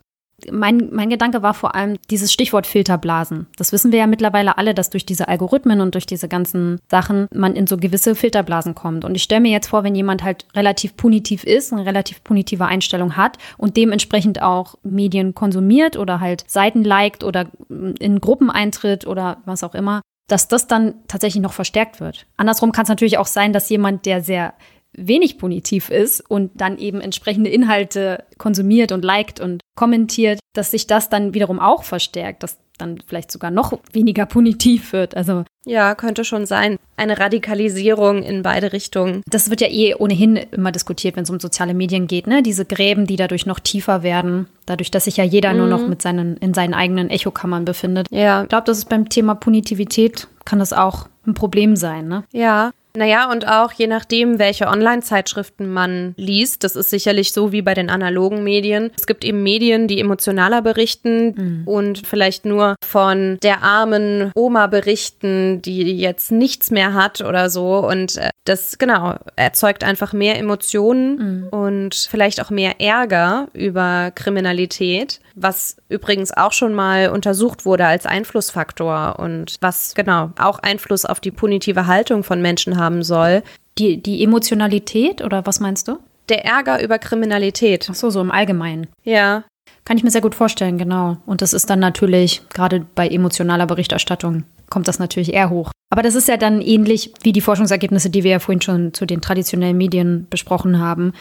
[0.52, 3.48] mein, mein Gedanke war vor allem dieses Stichwort Filterblasen.
[3.58, 7.28] Das wissen wir ja mittlerweile alle, dass durch diese Algorithmen und durch diese ganzen Sachen
[7.34, 9.06] man in so gewisse Filterblasen kommt.
[9.06, 12.66] Und ich stelle mir jetzt vor, wenn jemand halt relativ punitiv ist, eine relativ punitive
[12.66, 19.08] Einstellung hat und dementsprechend auch Medien konsumiert oder halt Seiten liked oder in Gruppen eintritt
[19.08, 22.26] oder was auch immer, dass das dann tatsächlich noch verstärkt wird.
[22.38, 24.54] Andersrum kann es natürlich auch sein, dass jemand, der sehr
[24.94, 30.88] wenig punitiv ist und dann eben entsprechende Inhalte konsumiert und liked und kommentiert, dass sich
[30.88, 35.16] das dann wiederum auch verstärkt, dass dann vielleicht sogar noch weniger punitiv wird.
[35.16, 36.78] Also ja, könnte schon sein.
[36.98, 39.22] Eine Radikalisierung in beide Richtungen.
[39.28, 42.44] Das wird ja eh ohnehin immer diskutiert, wenn es um soziale Medien geht, ne?
[42.44, 45.60] Diese Gräben, die dadurch noch tiefer werden, dadurch, dass sich ja jeder mhm.
[45.60, 45.90] nur noch mhm.
[45.90, 48.08] mit seinen in seinen eigenen Echokammern befindet.
[48.10, 48.44] Ja.
[48.44, 52.24] Ich glaube, das ist beim Thema Punitivität kann das auch ein Problem sein, ne?
[52.32, 52.72] Ja.
[52.96, 57.74] Naja, und auch je nachdem, welche Online-Zeitschriften man liest, das ist sicherlich so wie bei
[57.74, 58.92] den analogen Medien.
[58.96, 61.68] Es gibt eben Medien, die emotionaler berichten mhm.
[61.68, 67.80] und vielleicht nur von der armen Oma berichten, die jetzt nichts mehr hat oder so.
[67.80, 71.48] Und äh, das, genau, erzeugt einfach mehr Emotionen mhm.
[71.50, 78.06] und vielleicht auch mehr Ärger über Kriminalität, was übrigens auch schon mal untersucht wurde als
[78.06, 83.44] Einflussfaktor und was, genau, auch Einfluss auf die punitive Haltung von Menschen haben soll.
[83.78, 86.00] Die, die Emotionalität oder was meinst du?
[86.30, 87.88] Der Ärger über Kriminalität.
[87.90, 88.88] Ach so, so im Allgemeinen.
[89.04, 89.44] Ja.
[89.86, 91.18] Kann ich mir sehr gut vorstellen, genau.
[91.26, 94.44] Und das ist dann natürlich, gerade bei emotionaler Berichterstattung,
[94.74, 95.72] kommt das natürlich eher hoch.
[95.92, 99.06] Aber das ist ja dann ähnlich wie die Forschungsergebnisse, die wir ja vorhin schon zu
[99.06, 101.14] den traditionellen Medien besprochen haben.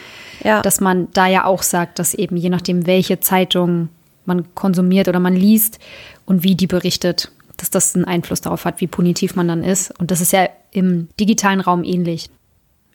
[0.43, 0.63] Ja.
[0.63, 3.89] Dass man da ja auch sagt, dass eben je nachdem, welche Zeitung
[4.25, 5.77] man konsumiert oder man liest
[6.25, 9.97] und wie die berichtet, dass das einen Einfluss darauf hat, wie punitiv man dann ist.
[9.99, 12.31] Und das ist ja im digitalen Raum ähnlich.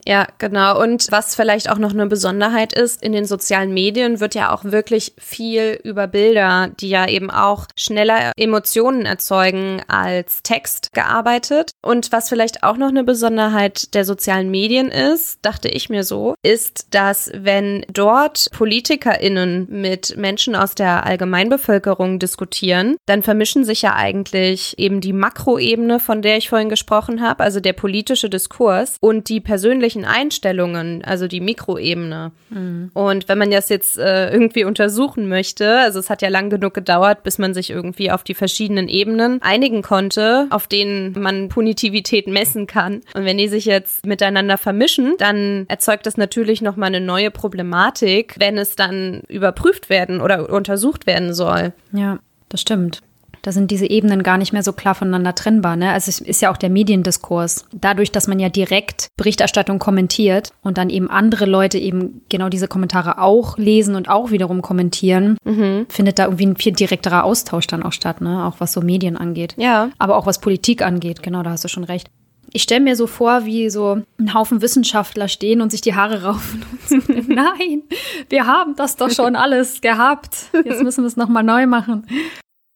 [0.06, 0.80] Ja, genau.
[0.80, 4.64] Und was vielleicht auch noch eine Besonderheit ist, in den sozialen Medien wird ja auch
[4.64, 11.72] wirklich viel über Bilder, die ja eben auch schneller Emotionen erzeugen als Text gearbeitet.
[11.82, 16.34] Und was vielleicht auch noch eine Besonderheit der sozialen Medien ist, dachte ich mir so,
[16.42, 23.94] ist, dass wenn dort PolitikerInnen mit Menschen aus der Allgemeinbevölkerung diskutieren, dann vermischen sich ja
[23.94, 29.28] eigentlich eben die Makroebene, von der ich vorhin gesprochen habe, also der politische Diskurs und
[29.28, 32.33] die persönlichen persönlichen Einstellungen, also die Mikroebene.
[32.51, 32.90] Mhm.
[32.94, 36.74] Und wenn man das jetzt äh, irgendwie untersuchen möchte, also es hat ja lang genug
[36.74, 42.27] gedauert, bis man sich irgendwie auf die verschiedenen Ebenen einigen konnte, auf denen man Punitivität
[42.27, 43.01] messen kann.
[43.14, 48.37] Und wenn die sich jetzt miteinander vermischen, dann erzeugt das natürlich nochmal eine neue Problematik,
[48.38, 51.72] wenn es dann überprüft werden oder untersucht werden soll.
[51.92, 53.01] Ja, das stimmt.
[53.42, 55.77] Da sind diese Ebenen gar nicht mehr so klar voneinander trennbar.
[55.77, 55.92] Ne?
[55.92, 57.64] Also es ist ja auch der Mediendiskurs.
[57.72, 62.68] Dadurch, dass man ja direkt Berichterstattung kommentiert und dann eben andere Leute eben genau diese
[62.68, 65.87] Kommentare auch lesen und auch wiederum kommentieren, mhm.
[65.88, 68.44] findet da irgendwie ein viel direkterer Austausch dann auch statt, ne?
[68.44, 69.55] Auch was so Medien angeht.
[69.57, 69.90] Ja.
[69.98, 72.09] Aber auch was Politik angeht, genau, da hast du schon recht.
[72.53, 76.24] Ich stelle mir so vor, wie so ein Haufen Wissenschaftler stehen und sich die Haare
[76.24, 77.83] raufen und so, nein,
[78.31, 80.46] wir haben das doch schon alles gehabt.
[80.64, 82.07] Jetzt müssen wir es nochmal neu machen.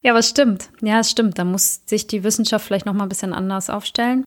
[0.02, 0.70] Ja, was stimmt.
[0.80, 1.38] Ja, es stimmt.
[1.38, 4.24] Da muss sich die Wissenschaft vielleicht noch mal ein bisschen anders aufstellen.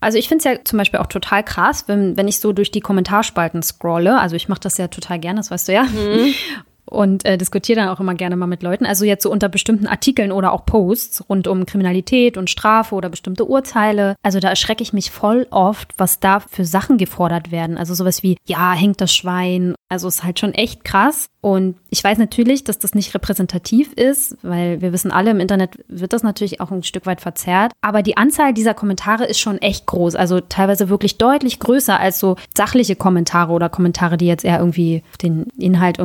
[0.00, 2.70] Also ich finde es ja zum Beispiel auch total krass, wenn, wenn ich so durch
[2.70, 4.18] die Kommentarspalten scrolle.
[4.18, 5.84] Also ich mache das ja total gerne, das weißt du ja.
[5.84, 6.34] Mhm.
[6.88, 8.86] und äh, diskutiere dann auch immer gerne mal mit Leuten.
[8.86, 13.08] Also jetzt so unter bestimmten Artikeln oder auch Posts rund um Kriminalität und Strafe oder
[13.08, 14.16] bestimmte Urteile.
[14.22, 17.78] Also da erschrecke ich mich voll oft, was da für Sachen gefordert werden.
[17.78, 19.74] Also sowas wie, ja, hängt das Schwein.
[19.88, 21.28] Also ist halt schon echt krass.
[21.40, 25.78] Und ich weiß natürlich, dass das nicht repräsentativ ist, weil wir wissen alle, im Internet
[25.86, 27.72] wird das natürlich auch ein Stück weit verzerrt.
[27.80, 30.16] Aber die Anzahl dieser Kommentare ist schon echt groß.
[30.16, 35.02] Also teilweise wirklich deutlich größer als so sachliche Kommentare oder Kommentare, die jetzt eher irgendwie
[35.22, 35.98] den Inhalt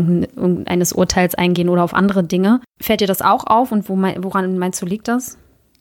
[0.74, 2.62] irgendeines Urteils eingehen oder auf andere Dinge.
[2.82, 5.38] Fällt dir das auch auf und wo, woran meinst du, liegt das?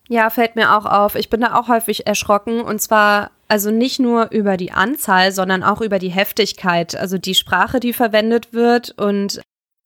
[0.09, 1.15] Ja, fällt mir auch auf.
[1.15, 5.63] Ich bin da auch häufig erschrocken und zwar also nicht nur über die Anzahl, sondern
[5.63, 9.43] auch über die Heftigkeit, also die Sprache, die verwendet wird und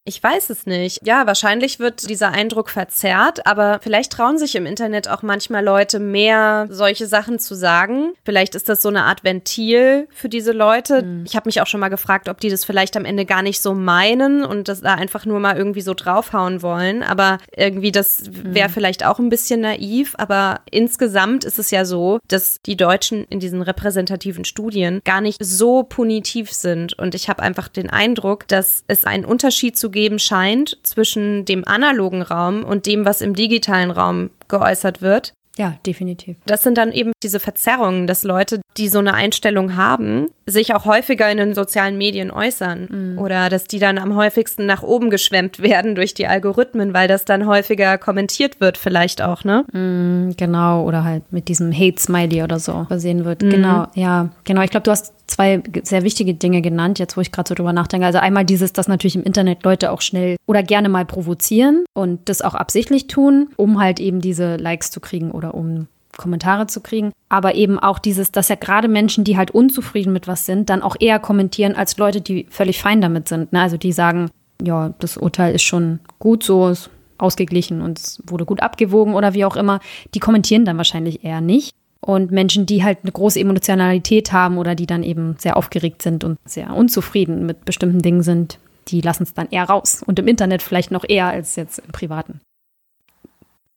[0.07, 1.01] ich weiß es nicht.
[1.05, 5.99] Ja, wahrscheinlich wird dieser Eindruck verzerrt, aber vielleicht trauen sich im Internet auch manchmal Leute
[5.99, 8.13] mehr, solche Sachen zu sagen.
[8.25, 11.03] Vielleicht ist das so eine Art Ventil für diese Leute.
[11.03, 11.25] Mhm.
[11.27, 13.61] Ich habe mich auch schon mal gefragt, ob die das vielleicht am Ende gar nicht
[13.61, 17.03] so meinen und das da einfach nur mal irgendwie so draufhauen wollen.
[17.03, 18.73] Aber irgendwie, das wäre mhm.
[18.73, 20.15] vielleicht auch ein bisschen naiv.
[20.19, 25.45] Aber insgesamt ist es ja so, dass die Deutschen in diesen repräsentativen Studien gar nicht
[25.45, 26.97] so punitiv sind.
[26.97, 31.67] Und ich habe einfach den Eindruck, dass es einen Unterschied zu geben scheint zwischen dem
[31.67, 35.33] analogen Raum und dem, was im digitalen Raum geäußert wird.
[35.59, 36.37] Ja, definitiv.
[36.47, 40.85] Das sind dann eben diese Verzerrungen, dass Leute, die so eine Einstellung haben, sich auch
[40.85, 42.89] häufiger in den sozialen Medien äußern.
[42.91, 43.19] Mhm.
[43.19, 47.25] Oder dass die dann am häufigsten nach oben geschwemmt werden durch die Algorithmen, weil das
[47.25, 49.65] dann häufiger kommentiert wird, vielleicht auch, ne?
[49.73, 53.43] Mhm, genau, oder halt mit diesem Hate-Smiley oder so versehen wird.
[53.43, 53.51] Mhm.
[53.51, 54.63] Genau, ja, genau.
[54.63, 57.73] Ich glaube, du hast zwei sehr wichtige Dinge genannt, jetzt wo ich gerade so drüber
[57.73, 58.07] nachdenke.
[58.07, 62.29] Also einmal dieses, dass natürlich im Internet Leute auch schnell oder gerne mal provozieren und
[62.29, 66.81] das auch absichtlich tun, um halt eben diese Likes zu kriegen oder um Kommentare zu
[66.81, 67.13] kriegen.
[67.29, 70.83] Aber eben auch dieses, dass ja gerade Menschen, die halt unzufrieden mit was sind, dann
[70.83, 73.53] auch eher kommentieren als Leute, die völlig fein damit sind.
[73.53, 73.61] Ne?
[73.61, 74.31] Also die sagen,
[74.63, 79.35] ja, das Urteil ist schon gut so, ist ausgeglichen und es wurde gut abgewogen oder
[79.35, 79.81] wie auch immer.
[80.15, 81.73] Die kommentieren dann wahrscheinlich eher nicht.
[82.01, 86.25] Und Menschen, die halt eine große Emotionalität haben oder die dann eben sehr aufgeregt sind
[86.25, 90.03] und sehr unzufrieden mit bestimmten Dingen sind, die lassen es dann eher raus.
[90.07, 92.41] Und im Internet vielleicht noch eher als jetzt im Privaten.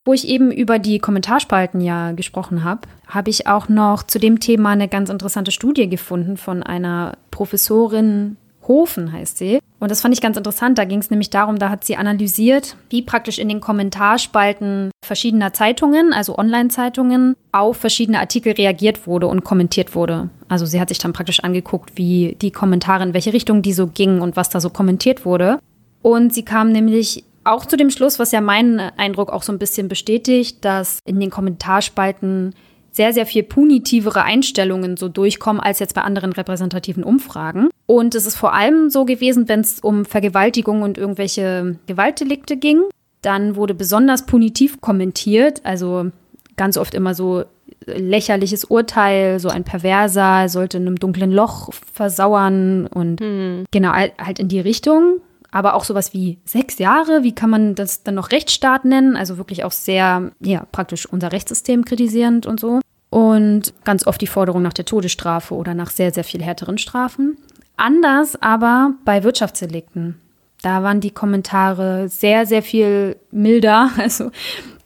[0.10, 4.40] Wo ich eben über die Kommentarspalten ja gesprochen habe, habe ich auch noch zu dem
[4.40, 8.36] Thema eine ganz interessante Studie gefunden von einer Professorin
[8.68, 9.60] Hofen heißt sie.
[9.80, 10.80] Und das fand ich ganz interessant.
[10.80, 15.54] Da ging es nämlich darum, da hat sie analysiert, wie praktisch in den Kommentarspalten verschiedener
[15.54, 20.32] Zeitungen, also Online-Zeitungen, auf verschiedene Artikel reagiert wurde und kommentiert wurde.
[20.48, 23.86] Also sie hat sich dann praktisch angeguckt, wie die Kommentare, in welche Richtung die so
[23.86, 25.60] gingen und was da so kommentiert wurde.
[26.02, 29.60] Und sie kam nämlich auch zu dem Schluss, was ja meinen Eindruck auch so ein
[29.60, 32.54] bisschen bestätigt, dass in den Kommentarspalten
[32.92, 37.70] sehr, sehr viel punitivere Einstellungen so durchkommen als jetzt bei anderen repräsentativen Umfragen.
[37.86, 42.82] Und es ist vor allem so gewesen, wenn es um Vergewaltigung und irgendwelche Gewaltdelikte ging.
[43.22, 46.12] Dann wurde besonders punitiv kommentiert, also
[46.56, 47.44] ganz oft immer so
[47.86, 53.66] lächerliches Urteil, so ein Perverser sollte in einem dunklen Loch versauern und hm.
[53.72, 55.22] genau halt in die Richtung.
[55.52, 59.16] Aber auch sowas wie sechs Jahre, wie kann man das dann noch Rechtsstaat nennen?
[59.16, 64.28] Also wirklich auch sehr, ja, praktisch unser Rechtssystem kritisierend und so und ganz oft die
[64.28, 67.38] Forderung nach der Todesstrafe oder nach sehr, sehr viel härteren Strafen.
[67.78, 70.20] Anders aber bei Wirtschaftsdelikten.
[70.62, 73.90] Da waren die Kommentare sehr, sehr viel milder.
[73.98, 74.32] Also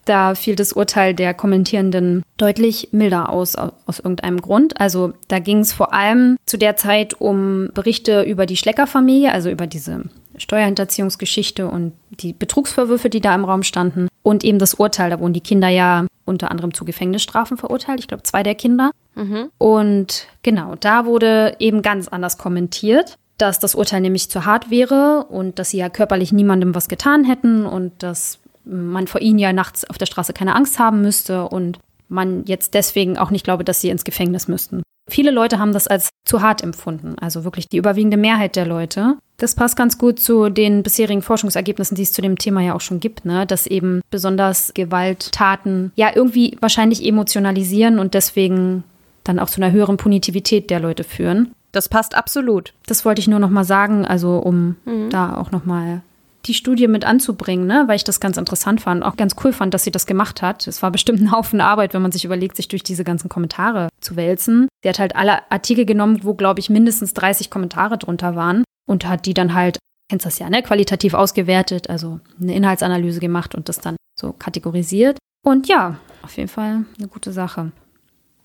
[0.06, 4.80] da fiel das Urteil der Kommentierenden deutlich milder aus, aus irgendeinem Grund.
[4.80, 9.50] Also da ging es vor allem zu der Zeit um Berichte über die Schlecker-Familie, also
[9.50, 10.04] über diese
[10.38, 14.08] Steuerhinterziehungsgeschichte und die Betrugsvorwürfe, die da im Raum standen.
[14.22, 18.00] Und eben das Urteil, da wurden die Kinder ja unter anderem zu Gefängnisstrafen verurteilt.
[18.00, 18.92] Ich glaube, zwei der Kinder.
[19.16, 19.50] Mhm.
[19.58, 25.26] Und genau, da wurde eben ganz anders kommentiert, dass das Urteil nämlich zu hart wäre
[25.30, 29.52] und dass sie ja körperlich niemandem was getan hätten und dass man vor ihnen ja
[29.52, 33.64] nachts auf der Straße keine Angst haben müsste und man jetzt deswegen auch nicht glaube,
[33.64, 34.84] dass sie ins Gefängnis müssten.
[35.10, 39.18] Viele Leute haben das als zu hart empfunden, also wirklich die überwiegende Mehrheit der Leute.
[39.38, 42.82] Das passt ganz gut zu den bisherigen Forschungsergebnissen, die es zu dem Thema ja auch
[42.82, 43.46] schon gibt, ne?
[43.46, 48.84] dass eben besonders Gewalttaten ja irgendwie wahrscheinlich emotionalisieren und deswegen
[49.24, 51.54] dann auch zu einer höheren Punitivität der Leute führen.
[51.74, 52.74] Das passt absolut.
[52.86, 55.10] Das wollte ich nur noch mal sagen, also um mhm.
[55.10, 56.02] da auch noch mal
[56.46, 57.84] die Studie mit anzubringen, ne?
[57.88, 60.68] weil ich das ganz interessant fand, auch ganz cool fand, dass sie das gemacht hat.
[60.68, 63.90] Es war bestimmt ein Haufen Arbeit, wenn man sich überlegt, sich durch diese ganzen Kommentare
[64.02, 64.68] zu wälzen.
[64.84, 69.08] Sie hat halt alle Artikel genommen, wo, glaube ich, mindestens 30 Kommentare drunter waren und
[69.08, 69.80] hat die dann halt,
[70.10, 75.18] kennst das ja, ne, qualitativ ausgewertet, also eine Inhaltsanalyse gemacht und das dann so kategorisiert.
[75.46, 77.72] Und ja, auf jeden Fall eine gute Sache.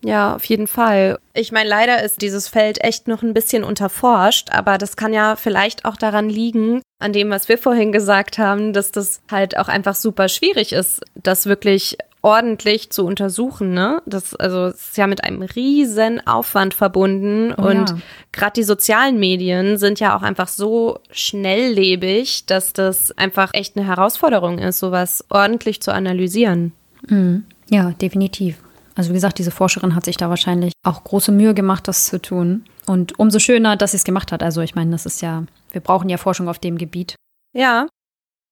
[0.04, 1.18] Ja, auf jeden Fall.
[1.34, 5.34] Ich meine, leider ist dieses Feld echt noch ein bisschen unterforscht, aber das kann ja
[5.36, 9.68] vielleicht auch daran liegen, an dem, was wir vorhin gesagt haben, dass das halt auch
[9.68, 14.02] einfach super schwierig ist, das wirklich ordentlich zu untersuchen, ne?
[14.04, 17.98] Das also ist ja mit einem riesen Aufwand verbunden oh, und ja.
[18.32, 23.86] gerade die sozialen Medien sind ja auch einfach so schnelllebig, dass das einfach echt eine
[23.86, 26.72] Herausforderung ist, sowas ordentlich zu analysieren.
[27.08, 27.44] Mhm.
[27.70, 28.56] Ja, definitiv.
[28.98, 32.20] Also wie gesagt, diese Forscherin hat sich da wahrscheinlich auch große Mühe gemacht, das zu
[32.20, 32.64] tun.
[32.84, 34.42] Und umso schöner, dass sie es gemacht hat.
[34.42, 37.14] Also ich meine, das ist ja, wir brauchen ja Forschung auf dem Gebiet.
[37.54, 37.86] Ja.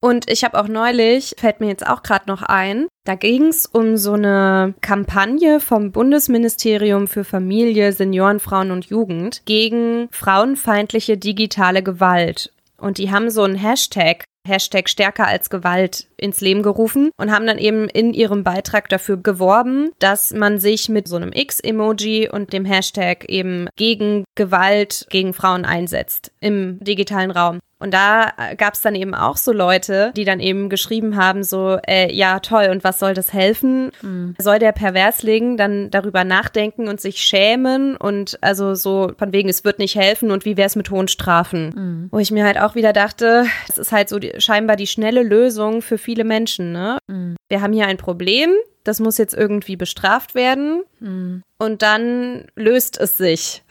[0.00, 3.66] Und ich habe auch neulich, fällt mir jetzt auch gerade noch ein, da ging es
[3.66, 11.82] um so eine Kampagne vom Bundesministerium für Familie, Senioren, Frauen und Jugend gegen frauenfeindliche digitale
[11.82, 12.52] Gewalt.
[12.78, 17.46] Und die haben so einen Hashtag Hashtag stärker als Gewalt ins Leben gerufen und haben
[17.46, 22.52] dann eben in ihrem Beitrag dafür geworben, dass man sich mit so einem X-Emoji und
[22.52, 27.58] dem Hashtag eben gegen Gewalt gegen Frauen einsetzt im digitalen Raum.
[27.78, 31.42] Und da äh, gab es dann eben auch so Leute, die dann eben geschrieben haben,
[31.42, 33.90] so, äh, ja, toll, und was soll das helfen?
[34.02, 34.34] Mhm.
[34.38, 39.64] Soll der Perversling dann darüber nachdenken und sich schämen und also so von wegen, es
[39.64, 41.74] wird nicht helfen und wie wäre es mit hohen Strafen?
[41.74, 42.08] Mhm.
[42.10, 45.22] Wo ich mir halt auch wieder dachte, es ist halt so die, scheinbar die schnelle
[45.22, 46.98] Lösung für viele Menschen, ne?
[47.08, 47.36] Mhm.
[47.48, 48.50] Wir haben hier ein Problem,
[48.84, 51.42] das muss jetzt irgendwie bestraft werden mhm.
[51.58, 53.62] und dann löst es sich.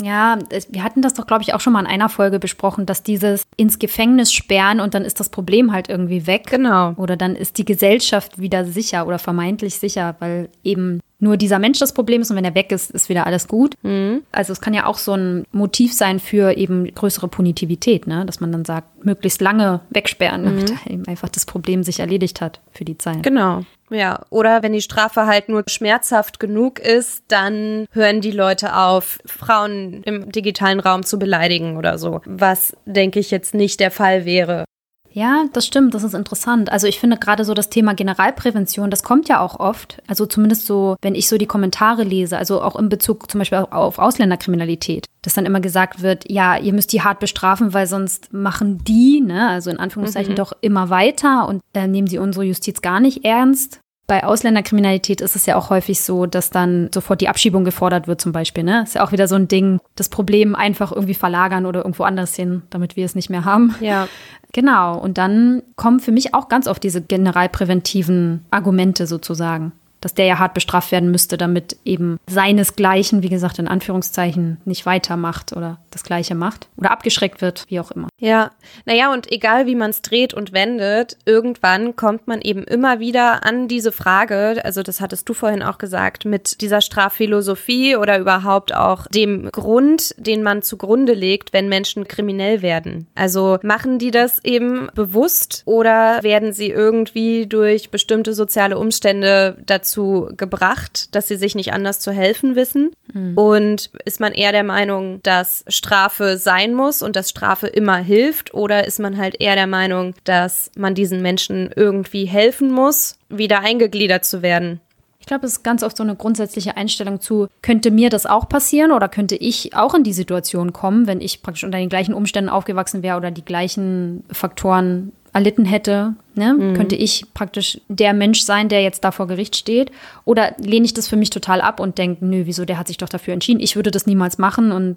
[0.00, 0.38] Ja,
[0.68, 3.42] wir hatten das doch, glaube ich, auch schon mal in einer Folge besprochen, dass dieses
[3.56, 6.46] ins Gefängnis sperren und dann ist das Problem halt irgendwie weg.
[6.48, 6.92] Genau.
[6.96, 11.78] Oder dann ist die Gesellschaft wieder sicher oder vermeintlich sicher, weil eben nur dieser Mensch
[11.78, 13.74] das Problem ist und wenn er weg ist, ist wieder alles gut.
[13.82, 14.22] Mhm.
[14.30, 18.24] Also es kann ja auch so ein Motiv sein für eben größere Punitivität, ne?
[18.24, 20.92] dass man dann sagt, möglichst lange wegsperren, damit mhm.
[20.92, 23.22] eben einfach das Problem sich erledigt hat für die Zeit.
[23.22, 23.62] Genau.
[23.90, 29.18] Ja, oder wenn die Strafe halt nur schmerzhaft genug ist, dann hören die Leute auf,
[29.24, 32.20] Frauen im digitalen Raum zu beleidigen oder so.
[32.26, 34.64] Was, denke ich, jetzt nicht der Fall wäre.
[35.12, 36.70] Ja, das stimmt, das ist interessant.
[36.70, 40.02] Also ich finde gerade so das Thema Generalprävention, das kommt ja auch oft.
[40.06, 43.58] Also zumindest so, wenn ich so die Kommentare lese, also auch in Bezug zum Beispiel
[43.58, 48.32] auf Ausländerkriminalität, dass dann immer gesagt wird, ja, ihr müsst die hart bestrafen, weil sonst
[48.32, 50.36] machen die, ne, also in Anführungszeichen mhm.
[50.36, 53.80] doch immer weiter und äh, nehmen sie unsere Justiz gar nicht ernst.
[54.08, 58.22] Bei Ausländerkriminalität ist es ja auch häufig so, dass dann sofort die Abschiebung gefordert wird,
[58.22, 58.64] zum Beispiel.
[58.64, 58.82] Ne?
[58.84, 62.34] Ist ja auch wieder so ein Ding, das Problem einfach irgendwie verlagern oder irgendwo anders
[62.34, 63.76] hin, damit wir es nicht mehr haben.
[63.80, 64.08] Ja.
[64.54, 64.96] Genau.
[64.98, 70.38] Und dann kommen für mich auch ganz oft diese generalpräventiven Argumente sozusagen dass der ja
[70.38, 76.04] hart bestraft werden müsste, damit eben seinesgleichen, wie gesagt, in Anführungszeichen, nicht weitermacht oder das
[76.04, 78.08] Gleiche macht oder abgeschreckt wird, wie auch immer.
[78.18, 78.50] Ja,
[78.84, 83.44] naja, und egal wie man es dreht und wendet, irgendwann kommt man eben immer wieder
[83.44, 88.74] an diese Frage, also das hattest du vorhin auch gesagt, mit dieser Strafphilosophie oder überhaupt
[88.74, 93.06] auch dem Grund, den man zugrunde legt, wenn Menschen kriminell werden.
[93.14, 99.97] Also machen die das eben bewusst oder werden sie irgendwie durch bestimmte soziale Umstände dazu
[99.98, 102.92] dazu gebracht, dass sie sich nicht anders zu helfen wissen?
[103.12, 103.36] Mhm.
[103.36, 108.54] Und ist man eher der Meinung, dass Strafe sein muss und dass Strafe immer hilft?
[108.54, 113.60] Oder ist man halt eher der Meinung, dass man diesen Menschen irgendwie helfen muss, wieder
[113.60, 114.80] eingegliedert zu werden?
[115.20, 118.48] Ich glaube, es ist ganz oft so eine grundsätzliche Einstellung zu, könnte mir das auch
[118.48, 122.14] passieren oder könnte ich auch in die Situation kommen, wenn ich praktisch unter den gleichen
[122.14, 126.54] Umständen aufgewachsen wäre oder die gleichen Faktoren erlitten hätte, ne?
[126.54, 126.74] Mhm.
[126.74, 129.90] könnte ich praktisch der Mensch sein, der jetzt da vor Gericht steht?
[130.24, 132.96] Oder lehne ich das für mich total ab und denke, nö, wieso, der hat sich
[132.96, 134.96] doch dafür entschieden, ich würde das niemals machen und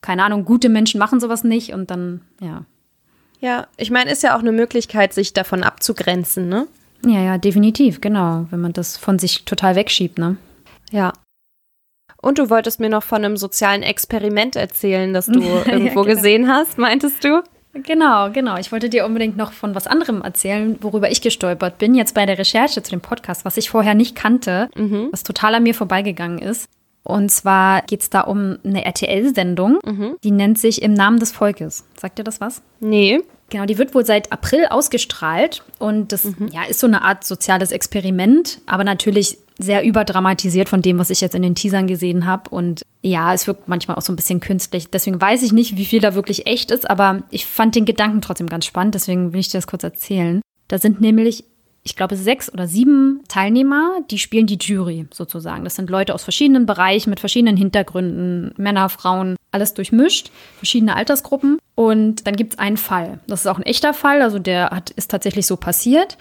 [0.00, 2.64] keine Ahnung, gute Menschen machen sowas nicht und dann, ja.
[3.40, 6.66] Ja, ich meine, ist ja auch eine Möglichkeit, sich davon abzugrenzen, ne?
[7.04, 10.36] Ja, ja, definitiv, genau, wenn man das von sich total wegschiebt, ne?
[10.90, 11.12] Ja.
[12.20, 16.04] Und du wolltest mir noch von einem sozialen Experiment erzählen, das du irgendwo ja, genau.
[16.04, 17.42] gesehen hast, meintest du?
[17.74, 18.58] Genau, genau.
[18.58, 22.26] Ich wollte dir unbedingt noch von was anderem erzählen, worüber ich gestolpert bin, jetzt bei
[22.26, 25.08] der Recherche zu dem Podcast, was ich vorher nicht kannte, mhm.
[25.10, 26.68] was total an mir vorbeigegangen ist.
[27.04, 30.16] Und zwar geht es da um eine RTL-Sendung, mhm.
[30.22, 31.84] die nennt sich Im Namen des Volkes.
[31.98, 32.62] Sagt dir das was?
[32.80, 33.20] Nee.
[33.50, 36.48] Genau, die wird wohl seit April ausgestrahlt und das mhm.
[36.52, 41.20] ja, ist so eine Art soziales Experiment, aber natürlich sehr überdramatisiert von dem, was ich
[41.20, 42.50] jetzt in den Teasern gesehen habe.
[42.50, 44.90] Und ja, es wirkt manchmal auch so ein bisschen künstlich.
[44.90, 48.20] Deswegen weiß ich nicht, wie viel da wirklich echt ist, aber ich fand den Gedanken
[48.20, 48.94] trotzdem ganz spannend.
[48.94, 50.40] Deswegen will ich dir das kurz erzählen.
[50.68, 51.44] Da sind nämlich,
[51.82, 55.64] ich glaube, sechs oder sieben Teilnehmer, die spielen die Jury sozusagen.
[55.64, 61.58] Das sind Leute aus verschiedenen Bereichen mit verschiedenen Hintergründen, Männer, Frauen, alles durchmischt, verschiedene Altersgruppen.
[61.74, 63.20] Und dann gibt es einen Fall.
[63.26, 66.16] Das ist auch ein echter Fall, also der hat, ist tatsächlich so passiert.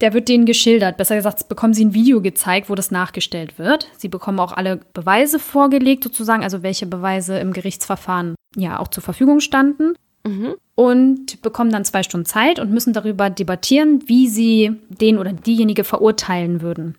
[0.00, 0.96] Der wird denen geschildert.
[0.96, 3.88] Besser gesagt, bekommen sie ein Video gezeigt, wo das nachgestellt wird.
[3.96, 9.02] Sie bekommen auch alle Beweise vorgelegt, sozusagen, also welche Beweise im Gerichtsverfahren ja auch zur
[9.02, 9.94] Verfügung standen.
[10.24, 10.54] Mhm.
[10.74, 15.84] Und bekommen dann zwei Stunden Zeit und müssen darüber debattieren, wie sie den oder diejenige
[15.84, 16.96] verurteilen würden.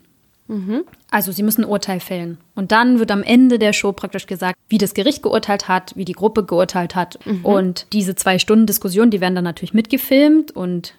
[0.47, 0.83] Mhm.
[1.11, 2.37] Also sie müssen ein Urteil fällen.
[2.55, 6.05] Und dann wird am Ende der Show praktisch gesagt, wie das Gericht geurteilt hat, wie
[6.05, 7.19] die Gruppe geurteilt hat.
[7.25, 7.45] Mhm.
[7.45, 10.93] Und diese zwei Stunden Diskussion, die werden dann natürlich mitgefilmt und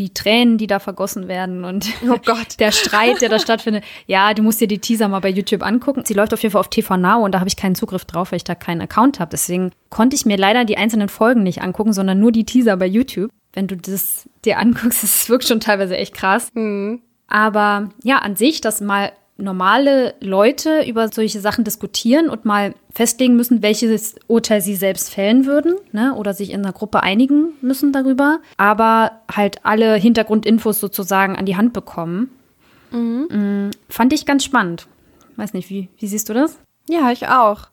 [0.00, 2.16] die Tränen, die da vergossen werden und oh
[2.58, 3.84] der Streit, der da stattfindet.
[4.06, 6.04] Ja, du musst dir die Teaser mal bei YouTube angucken.
[6.06, 8.32] Sie läuft auf jeden Fall auf TV Now und da habe ich keinen Zugriff drauf,
[8.32, 9.30] weil ich da keinen Account habe.
[9.30, 12.86] Deswegen konnte ich mir leider die einzelnen Folgen nicht angucken, sondern nur die Teaser bei
[12.86, 13.30] YouTube.
[13.52, 16.50] Wenn du das dir anguckst, das wirkt schon teilweise echt krass.
[16.54, 17.02] Mhm.
[17.28, 23.36] Aber ja, an sich, dass mal normale Leute über solche Sachen diskutieren und mal festlegen
[23.36, 26.14] müssen, welches Urteil sie selbst fällen würden, ne?
[26.14, 31.56] oder sich in einer Gruppe einigen müssen darüber, aber halt alle Hintergrundinfos sozusagen an die
[31.56, 32.30] Hand bekommen.
[32.90, 33.28] Mhm.
[33.30, 34.86] Mm, fand ich ganz spannend.
[35.36, 36.58] Weiß nicht, wie, wie siehst du das?
[36.88, 37.69] Ja, ich auch.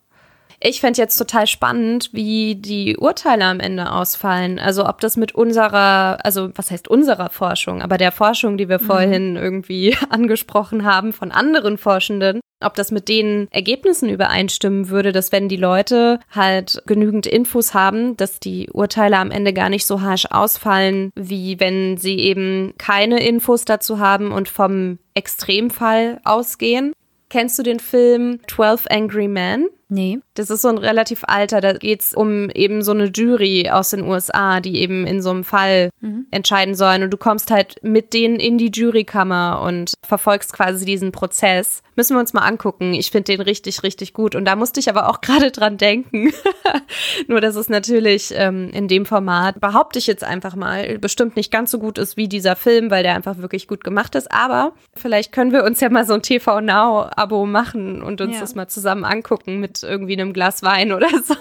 [0.59, 4.57] Ich fände jetzt total spannend, wie die Urteile am Ende ausfallen.
[4.57, 8.81] Also ob das mit unserer, also was heißt unserer Forschung, aber der Forschung, die wir
[8.81, 8.85] mhm.
[8.85, 15.31] vorhin irgendwie angesprochen haben von anderen Forschenden, ob das mit den Ergebnissen übereinstimmen würde, dass
[15.31, 20.01] wenn die Leute halt genügend Infos haben, dass die Urteile am Ende gar nicht so
[20.01, 26.93] harsch ausfallen, wie wenn sie eben keine Infos dazu haben und vom Extremfall ausgehen.
[27.29, 29.67] Kennst du den Film 12 Angry Men?
[29.89, 30.19] Nee.
[30.33, 33.91] Das ist so ein relativ alter, da geht es um eben so eine Jury aus
[33.91, 36.27] den USA, die eben in so einem Fall mhm.
[36.29, 37.03] entscheiden sollen.
[37.03, 41.81] Und du kommst halt mit denen in die Jurykammer und verfolgst quasi diesen Prozess.
[41.95, 42.93] Müssen wir uns mal angucken.
[42.93, 44.35] Ich finde den richtig, richtig gut.
[44.35, 46.33] Und da musste ich aber auch gerade dran denken.
[47.27, 51.51] Nur, dass es natürlich ähm, in dem Format, behaupte ich jetzt einfach mal, bestimmt nicht
[51.51, 54.31] ganz so gut ist wie dieser Film, weil der einfach wirklich gut gemacht ist.
[54.31, 58.41] Aber vielleicht können wir uns ja mal so ein TV Now-Abo machen und uns ja.
[58.41, 61.35] das mal zusammen angucken mit irgendwie einem Glas Wein oder so.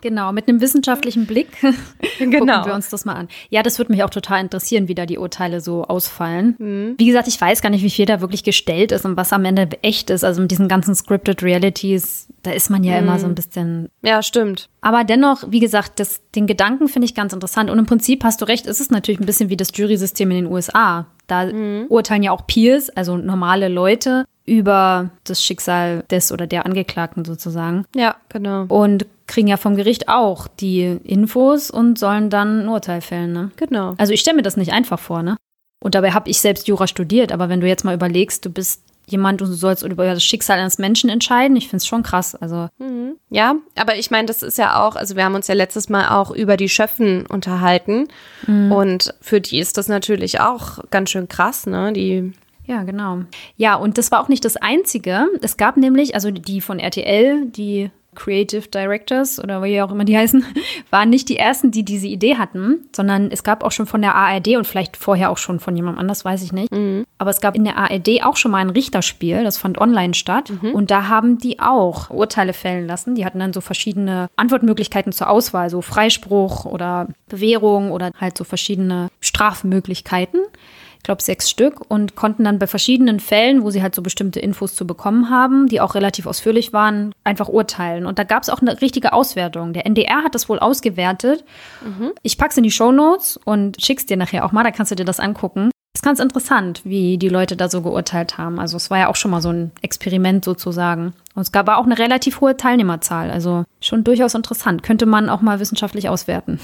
[0.00, 1.48] Genau, mit einem wissenschaftlichen Blick
[2.18, 2.38] genau.
[2.38, 3.28] gucken wir uns das mal an.
[3.50, 6.56] Ja, das würde mich auch total interessieren, wie da die Urteile so ausfallen.
[6.58, 6.94] Mhm.
[6.98, 9.44] Wie gesagt, ich weiß gar nicht, wie viel da wirklich gestellt ist und was am
[9.44, 10.24] Ende echt ist.
[10.24, 13.06] Also mit diesen ganzen Scripted Realities, da ist man ja mhm.
[13.06, 13.88] immer so ein bisschen.
[14.02, 14.68] Ja, stimmt.
[14.80, 17.70] Aber dennoch, wie gesagt, das, den Gedanken finde ich ganz interessant.
[17.70, 20.44] Und im Prinzip hast du recht, ist es natürlich ein bisschen wie das Jury-System in
[20.44, 21.06] den USA.
[21.28, 21.86] Da mhm.
[21.88, 27.86] urteilen ja auch Peers, also normale Leute, über das Schicksal des oder der Angeklagten sozusagen.
[27.96, 28.64] Ja, genau.
[28.64, 33.50] Und kriegen ja vom Gericht auch die Infos und sollen dann ein Urteil fällen, ne?
[33.56, 33.94] Genau.
[33.96, 35.36] Also ich stelle mir das nicht einfach vor, ne?
[35.82, 38.82] Und dabei habe ich selbst Jura studiert, aber wenn du jetzt mal überlegst, du bist
[39.06, 42.34] jemand und du sollst über das Schicksal eines Menschen entscheiden, ich finde es schon krass.
[42.34, 42.68] Also.
[42.78, 43.16] Mhm.
[43.30, 46.10] Ja, aber ich meine, das ist ja auch, also wir haben uns ja letztes Mal
[46.10, 48.08] auch über die Schöffen unterhalten.
[48.46, 48.70] Mhm.
[48.70, 51.92] Und für die ist das natürlich auch ganz schön krass, ne?
[51.94, 52.32] Die
[52.66, 53.22] ja, genau.
[53.56, 55.26] Ja, und das war auch nicht das Einzige.
[55.40, 60.16] Es gab nämlich, also die von RTL, die Creative Directors oder wie auch immer die
[60.18, 60.44] heißen,
[60.90, 64.14] waren nicht die ersten, die diese Idee hatten, sondern es gab auch schon von der
[64.14, 66.70] ARD und vielleicht vorher auch schon von jemandem anders, weiß ich nicht.
[66.70, 67.04] Mhm.
[67.18, 70.50] Aber es gab in der ARD auch schon mal ein Richterspiel, das fand online statt.
[70.50, 70.72] Mhm.
[70.72, 73.14] Und da haben die auch Urteile fällen lassen.
[73.14, 78.44] Die hatten dann so verschiedene Antwortmöglichkeiten zur Auswahl, so Freispruch oder Bewährung oder halt so
[78.44, 83.94] verschiedene Strafmöglichkeiten ich glaube sechs Stück, und konnten dann bei verschiedenen Fällen, wo sie halt
[83.94, 88.06] so bestimmte Infos zu bekommen haben, die auch relativ ausführlich waren, einfach urteilen.
[88.06, 89.72] Und da gab es auch eine richtige Auswertung.
[89.72, 91.44] Der NDR hat das wohl ausgewertet.
[91.84, 92.12] Mhm.
[92.22, 94.96] Ich pack's in die Show Notes und schick's dir nachher auch mal, da kannst du
[94.96, 95.70] dir das angucken.
[95.94, 98.58] ist ganz interessant, wie die Leute da so geurteilt haben.
[98.58, 101.12] Also es war ja auch schon mal so ein Experiment sozusagen.
[101.34, 103.30] Und es gab auch eine relativ hohe Teilnehmerzahl.
[103.30, 104.82] Also schon durchaus interessant.
[104.82, 106.60] Könnte man auch mal wissenschaftlich auswerten.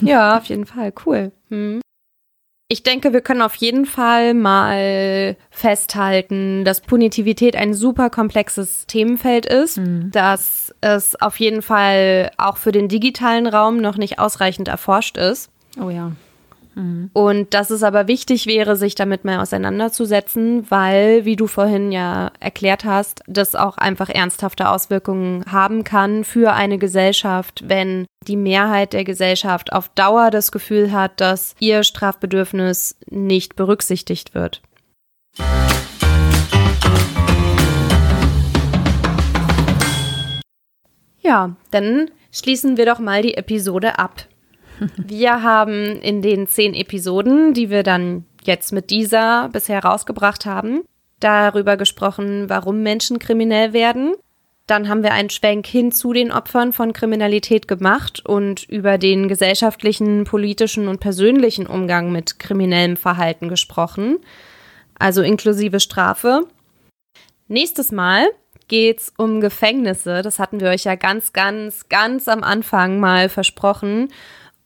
[0.00, 0.92] Ja, auf jeden Fall.
[1.04, 1.32] Cool.
[1.48, 1.80] Hm.
[2.70, 9.46] Ich denke, wir können auf jeden Fall mal festhalten, dass Punitivität ein super komplexes Themenfeld
[9.46, 10.10] ist, mhm.
[10.10, 15.50] dass es auf jeden Fall auch für den digitalen Raum noch nicht ausreichend erforscht ist.
[15.82, 16.12] Oh ja.
[16.78, 17.10] Mhm.
[17.12, 22.30] Und dass es aber wichtig wäre, sich damit mal auseinanderzusetzen, weil, wie du vorhin ja
[22.38, 28.92] erklärt hast, das auch einfach ernsthafte Auswirkungen haben kann für eine Gesellschaft, wenn die Mehrheit
[28.92, 34.62] der Gesellschaft auf Dauer das Gefühl hat, dass ihr Strafbedürfnis nicht berücksichtigt wird.
[41.20, 44.26] Ja, dann schließen wir doch mal die Episode ab.
[44.96, 50.82] Wir haben in den zehn Episoden, die wir dann jetzt mit dieser bisher rausgebracht haben,
[51.18, 54.14] darüber gesprochen, warum Menschen kriminell werden.
[54.68, 59.26] Dann haben wir einen Schwenk hin zu den Opfern von Kriminalität gemacht und über den
[59.26, 64.18] gesellschaftlichen, politischen und persönlichen Umgang mit kriminellem Verhalten gesprochen.
[65.00, 66.48] also inklusive Strafe.
[67.46, 68.26] Nächstes Mal
[68.66, 70.22] geht's um Gefängnisse.
[70.22, 74.08] Das hatten wir euch ja ganz, ganz, ganz am Anfang mal versprochen.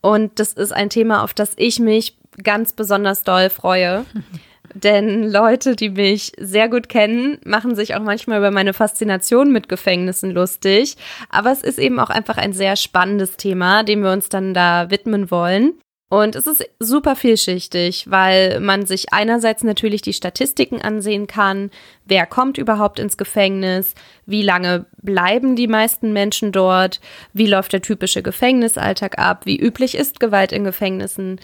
[0.01, 4.05] Und das ist ein Thema, auf das ich mich ganz besonders doll freue.
[4.75, 9.69] Denn Leute, die mich sehr gut kennen, machen sich auch manchmal über meine Faszination mit
[9.69, 10.97] Gefängnissen lustig.
[11.31, 14.91] Aber es ist eben auch einfach ein sehr spannendes Thema, dem wir uns dann da
[14.91, 15.75] widmen wollen.
[16.13, 21.71] Und es ist super vielschichtig, weil man sich einerseits natürlich die Statistiken ansehen kann,
[22.05, 23.95] wer kommt überhaupt ins Gefängnis,
[24.27, 27.01] wie lange bleiben die meisten Menschen dort,
[27.33, 31.41] wie läuft der typische Gefängnisalltag ab, wie üblich ist Gewalt in Gefängnissen.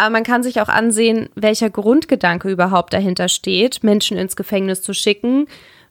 [0.00, 4.94] Aber man kann sich auch ansehen, welcher Grundgedanke überhaupt dahinter steht, Menschen ins Gefängnis zu
[4.94, 5.46] schicken,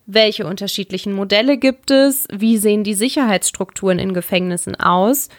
[0.08, 5.30] welche unterschiedlichen Modelle gibt es, wie sehen die Sicherheitsstrukturen in Gefängnissen aus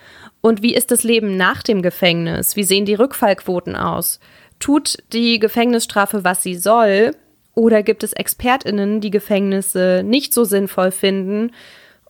[0.40, 2.54] und wie ist das Leben nach dem Gefängnis?
[2.54, 4.20] Wie sehen die Rückfallquoten aus?
[4.60, 7.16] Tut die Gefängnisstrafe, was sie soll?
[7.56, 11.50] Oder gibt es Expertinnen, die Gefängnisse nicht so sinnvoll finden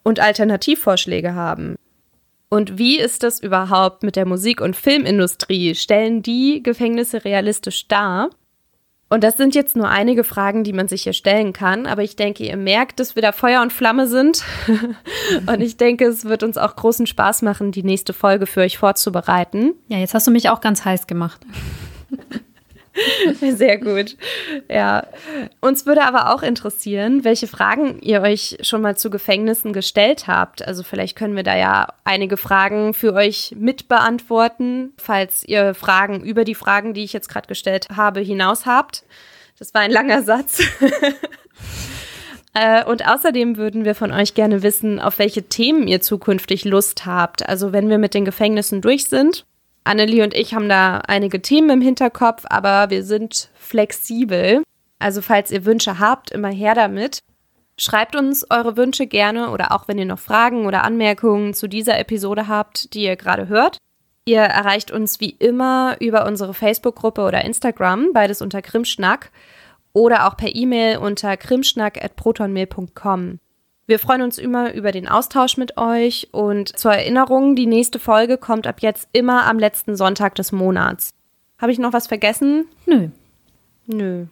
[0.03, 1.77] und Alternativvorschläge haben?
[2.51, 5.77] Und wie ist das überhaupt mit der Musik- und Filmindustrie?
[5.77, 8.31] Stellen die Gefängnisse realistisch dar?
[9.09, 11.87] Und das sind jetzt nur einige Fragen, die man sich hier stellen kann.
[11.87, 14.45] Aber ich denke, ihr merkt, dass wir da Feuer und Flamme sind.
[15.47, 18.79] und ich denke, es wird uns auch großen Spaß machen, die nächste Folge für euch
[18.79, 19.75] vorzubereiten.
[19.89, 21.41] Ja, jetzt hast du mich auch ganz heiß gemacht.
[23.41, 24.17] Sehr gut.
[24.69, 25.07] Ja.
[25.61, 30.67] Uns würde aber auch interessieren, welche Fragen ihr euch schon mal zu Gefängnissen gestellt habt.
[30.67, 36.23] Also vielleicht können wir da ja einige Fragen für euch mit beantworten, falls ihr Fragen
[36.23, 39.05] über die Fragen, die ich jetzt gerade gestellt habe, hinaus habt.
[39.59, 40.63] Das war ein langer Satz.
[42.53, 47.07] Äh, und außerdem würden wir von euch gerne wissen, auf welche Themen ihr zukünftig Lust
[47.07, 47.49] habt.
[47.49, 49.47] Also wenn wir mit den Gefängnissen durch sind,
[49.85, 54.62] Annelie und ich haben da einige Themen im Hinterkopf, aber wir sind flexibel.
[54.99, 57.20] Also falls ihr Wünsche habt, immer her damit.
[57.78, 61.99] Schreibt uns eure Wünsche gerne oder auch wenn ihr noch Fragen oder Anmerkungen zu dieser
[61.99, 63.78] Episode habt, die ihr gerade hört.
[64.26, 69.31] Ihr erreicht uns wie immer über unsere Facebook-Gruppe oder Instagram, beides unter Krimschnack
[69.95, 73.39] oder auch per E-Mail unter krimschnack.protonmail.com.
[73.91, 78.38] Wir freuen uns immer über den Austausch mit euch und zur Erinnerung, die nächste Folge
[78.38, 81.11] kommt ab jetzt immer am letzten Sonntag des Monats.
[81.59, 82.66] Habe ich noch was vergessen?
[82.86, 83.09] Nö.
[83.86, 84.26] Nö.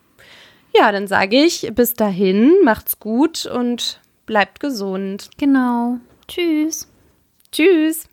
[0.76, 5.28] Ja, dann sage ich bis dahin, macht's gut und bleibt gesund.
[5.38, 5.96] Genau.
[6.28, 6.86] Tschüss.
[7.50, 8.09] Tschüss.